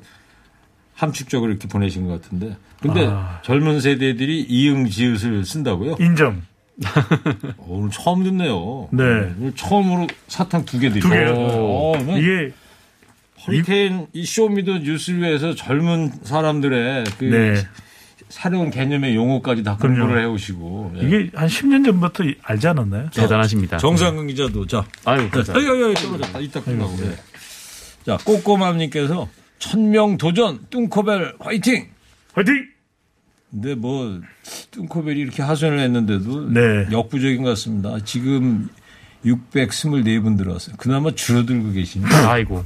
함축적으로 0.94 1.52
이렇게 1.52 1.68
보내신 1.68 2.08
것 2.08 2.20
같은데. 2.20 2.56
근데 2.80 3.06
아. 3.06 3.40
젊은 3.44 3.80
세대들이 3.80 4.46
이응 4.48 4.88
지읒을 4.88 5.44
쓴다고요? 5.44 5.96
인정. 6.00 6.42
어, 7.58 7.64
오늘 7.68 7.90
처음 7.90 8.24
듣네요. 8.24 8.88
네. 8.92 9.02
오늘 9.38 9.52
처음으로 9.54 10.06
사탕 10.28 10.64
두 10.64 10.78
개 10.78 10.88
드리고. 10.90 11.08
두 11.08 11.12
개요? 11.14 11.34
어, 11.34 11.92
네. 12.06 12.18
이게 12.20 12.52
허리케인 13.46 14.06
이 14.12 14.24
Show 14.24 14.48
Me 14.48 14.60
the 14.60 14.78
뉴스를 14.78 15.20
위해서 15.22 15.54
젊은 15.54 16.10
사람들의 16.22 17.04
그 17.18 17.24
네. 17.24 17.54
새로운 18.28 18.70
개념의 18.70 19.16
용어까지 19.16 19.62
다 19.64 19.76
그럼요. 19.76 19.98
공부를 20.00 20.22
해오시고. 20.22 20.92
예. 20.96 21.06
이게 21.06 21.30
한 21.34 21.48
10년 21.48 21.84
전부터 21.84 22.24
알지 22.42 22.68
않았나요? 22.68 23.10
대단하십니다. 23.10 23.78
정상근 23.78 24.28
기자도 24.28 24.66
자. 24.66 24.84
아유, 25.04 25.28
자. 25.44 25.52
아유, 25.54 25.86
아유, 25.86 25.94
떨어졌다. 25.94 26.38
이따 26.40 26.62
끝나고. 26.62 26.96
예. 27.02 27.16
자, 28.06 28.16
꼬꼬맘님께서 28.24 29.28
천명 29.58 30.16
도전 30.16 30.60
뚱코벨 30.70 31.34
화이팅! 31.40 31.88
화이팅! 32.34 32.66
근데 33.50 33.74
뭐 33.74 34.20
뚱코벨이 34.70 35.18
이렇게 35.18 35.42
하소연을 35.42 35.80
했는데도 35.80 36.50
네. 36.50 36.86
역부족인 36.92 37.42
것 37.42 37.50
같습니다. 37.50 37.98
지금 38.04 38.68
624분 39.24 40.38
들어왔어요. 40.38 40.76
그나마 40.78 41.10
줄어들고 41.12 41.72
계시네요. 41.72 42.08
아이고. 42.28 42.64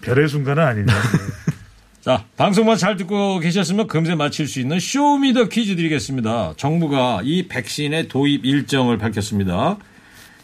별의 0.00 0.28
순간은 0.28 0.62
아니냐. 0.62 0.86
자, 2.00 2.24
방송만 2.38 2.78
잘 2.78 2.96
듣고 2.96 3.38
계셨으면 3.40 3.86
금세 3.86 4.14
맞힐 4.14 4.48
수 4.48 4.58
있는 4.58 4.80
Show 4.80 5.11
Me 5.11 5.27
the 5.27 5.50
퀴즈 5.50 5.76
드리겠습니다. 5.76 6.54
정부가 6.56 7.20
이 7.22 7.46
백신의 7.46 8.08
도입 8.08 8.46
일정을 8.46 8.96
밝혔습니다. 8.96 9.76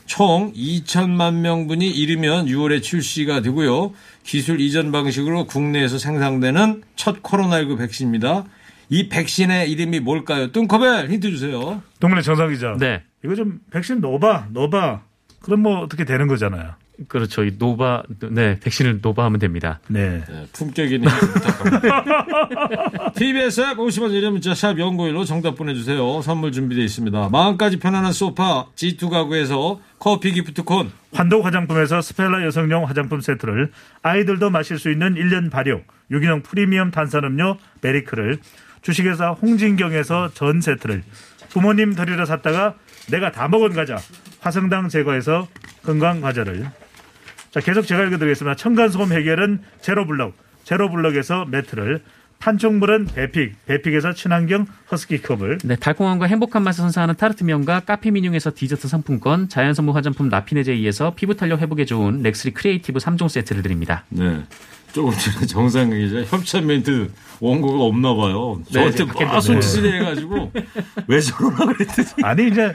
총 0.04 0.52
2천만 0.52 1.36
명분이 1.36 1.88
이르면 1.88 2.46
6월에 2.46 2.82
출시가 2.82 3.40
되고요. 3.40 3.94
기술 4.22 4.60
이전 4.60 4.92
방식으로 4.92 5.46
국내에서 5.46 5.96
생산되는 5.98 6.82
첫 6.94 7.22
코로나19 7.22 7.78
백신입니다. 7.78 8.44
이 8.88 9.08
백신의 9.08 9.70
이름이 9.70 10.00
뭘까요? 10.00 10.52
뚱커벨 10.52 11.10
힌트 11.10 11.30
주세요. 11.30 11.82
동문의 12.00 12.22
정상 12.22 12.50
기자. 12.50 12.76
네. 12.78 13.02
이거 13.24 13.34
좀 13.34 13.60
백신 13.70 14.00
넣어봐, 14.00 14.48
넣어봐. 14.52 15.02
그럼 15.40 15.60
뭐 15.60 15.80
어떻게 15.80 16.04
되는 16.04 16.26
거잖아요. 16.26 16.74
그렇죠. 17.08 17.44
이 17.44 17.52
노바, 17.58 18.04
네, 18.30 18.58
백신을 18.58 19.00
노바하면 19.02 19.38
됩니다. 19.38 19.80
네. 19.88 20.24
네, 20.26 20.46
품격 20.52 20.90
있는 20.90 21.08
부탁합니다. 21.08 23.12
TBS 23.14 23.60
앱 23.60 23.76
50원 23.76 24.12
유료 24.12 24.30
문자 24.30 24.54
샵 24.54 24.78
연구일로 24.78 25.24
정답 25.24 25.56
보내주세요. 25.56 26.22
선물 26.22 26.52
준비되어 26.52 26.84
있습니다. 26.84 27.28
마음까지 27.28 27.78
편안한 27.80 28.12
소파 28.12 28.66
G2 28.76 29.10
가구에서 29.10 29.80
커피 29.98 30.32
기프티콘 30.32 30.90
한독 31.12 31.44
화장품에서 31.44 32.00
스펠라 32.00 32.44
여성용 32.46 32.88
화장품 32.88 33.20
세트를 33.20 33.72
아이들도 34.02 34.48
마실 34.50 34.78
수 34.78 34.90
있는 34.90 35.16
1년 35.16 35.50
발효 35.50 35.82
유기농 36.10 36.42
프리미엄 36.42 36.90
탄산음료 36.90 37.58
베리크를 37.82 38.38
주식회사 38.86 39.30
홍진경에서 39.30 40.30
전 40.32 40.60
세트를 40.60 41.02
부모님 41.48 41.96
드리러 41.96 42.24
샀다가 42.24 42.74
내가 43.10 43.32
다 43.32 43.48
먹은 43.48 43.72
과자 43.72 43.98
화성당 44.38 44.90
제거해서 44.90 45.48
건강 45.82 46.20
과자를 46.20 46.70
자 47.50 47.60
계속 47.60 47.82
제가 47.82 48.04
읽어드리겠습니다. 48.04 48.54
층간소음 48.54 49.12
해결은 49.12 49.60
제로블럭 49.80 50.34
제로블럭에서 50.62 51.46
매트를 51.46 52.00
판촉물은 52.38 53.06
베픽 53.06 53.54
베픽에서 53.66 54.12
친환경 54.14 54.66
허스키 54.90 55.20
컵을 55.22 55.58
네, 55.64 55.76
달콤함과 55.76 56.26
행복한 56.26 56.62
맛을 56.62 56.82
선사하는 56.82 57.16
타르트 57.16 57.44
면과 57.44 57.80
카페미뇽에서 57.80 58.52
디저트 58.54 58.88
상품권, 58.88 59.48
자연 59.48 59.74
선물 59.74 59.94
화장품 59.94 60.28
라피네제이에서 60.28 61.14
피부 61.14 61.34
탄력 61.34 61.60
회복에 61.60 61.84
좋은 61.84 62.22
렉스리 62.22 62.52
크리에이티브 62.54 62.98
3종 62.98 63.28
세트를 63.28 63.62
드립니다. 63.62 64.04
네. 64.10 64.42
조금 64.92 65.12
전에 65.12 65.44
정상근 65.46 65.98
기자 65.98 66.22
협찬 66.36 66.66
멘트 66.66 67.10
원고가 67.40 67.84
없나 67.84 68.14
봐요. 68.14 68.62
네, 68.66 68.72
저한테 68.72 69.04
이제 69.04 69.24
막. 69.26 69.40
손짓을 69.40 69.94
해가지고 70.00 70.52
왜 71.06 71.20
저러나 71.20 71.66
그랬더니 71.66 72.08
아니 72.22 72.48
이제 72.48 72.72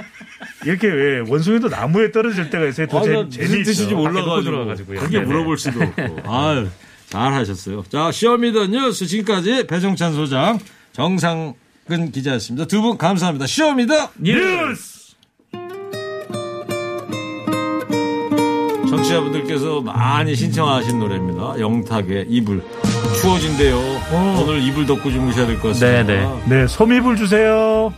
이렇게 0.66 0.88
왜 0.88 1.20
원숭이도 1.28 1.70
나무에 1.70 2.12
떨어질 2.12 2.50
때가 2.52 2.68
있어요. 2.68 2.86
또 2.88 3.00
아, 3.00 3.02
제, 3.02 3.12
난 3.14 3.30
재미 3.30 3.48
무슨 3.48 3.64
뜻인지 3.64 3.96
몰라가지고 3.96 4.42
들어와가지고요. 4.44 5.00
그게 5.00 5.18
네네. 5.18 5.26
물어볼 5.26 5.58
수도 5.58 5.82
없고 5.82 6.20
아유 6.32 6.68
잘하셨어요. 7.12 7.84
자 7.90 8.12
시어미더 8.12 8.68
뉴스 8.68 9.06
지금까지 9.06 9.68
배종찬 9.68 10.14
소장 10.14 10.60
정상근 10.94 12.12
기자였습니다. 12.12 12.66
두 12.68 12.82
분 12.82 12.98
감사합니다. 12.98 13.46
시어미더 13.46 14.10
뉴스 14.20 15.02
청취자분들께서 18.90 19.82
많이 19.82 20.36
신청하신 20.36 21.00
노래입니다. 21.00 21.60
영탁의 21.60 22.26
이불. 22.30 22.62
추워진대요. 23.22 23.78
오 23.78 24.46
늘 24.46 24.62
이불 24.64 24.86
덮고 24.86 25.12
주무셔야 25.12 25.48
될 25.48 25.60
것 25.60 25.70
같습니다. 25.70 26.04
네, 26.04 26.04
네. 26.48 26.62
네, 26.62 26.68
소미불 26.68 27.16
주세요. 27.16 27.94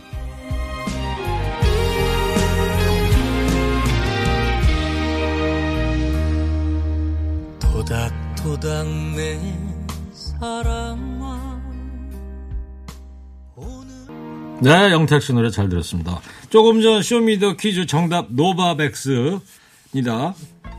네, 14.60 14.92
영탁 14.92 15.20
씨 15.20 15.32
노래 15.34 15.50
잘 15.50 15.68
들었습니다. 15.68 16.20
조금 16.48 16.80
전 16.80 17.02
Show 17.02 17.26
Me 17.26 17.38
the 17.38 17.56
퀴즈 17.56 17.84
정답 17.86 18.28
노바백스입니다. 18.30 19.42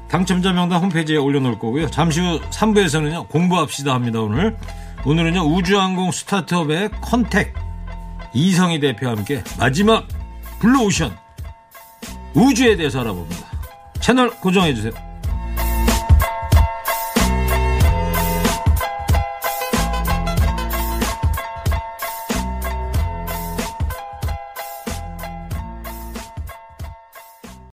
당첨자 0.09 0.53
명단 0.53 0.81
홈페이지에 0.81 1.17
올려놓을 1.17 1.59
거고요. 1.59 1.91
잠시 1.91 2.19
후 2.19 2.39
3부에서는요, 2.49 3.29
공부합시다 3.29 3.93
합니다, 3.93 4.21
오늘. 4.21 4.57
오늘은요, 5.05 5.41
우주항공 5.41 6.11
스타트업의 6.11 6.89
컨택. 7.01 7.53
이성희 8.33 8.79
대표와 8.79 9.17
함께 9.17 9.43
마지막 9.59 10.07
블루오션. 10.59 11.15
우주에 12.33 12.75
대해서 12.77 13.01
알아봅니다. 13.01 13.45
채널 13.99 14.31
고정해주세요. 14.31 14.93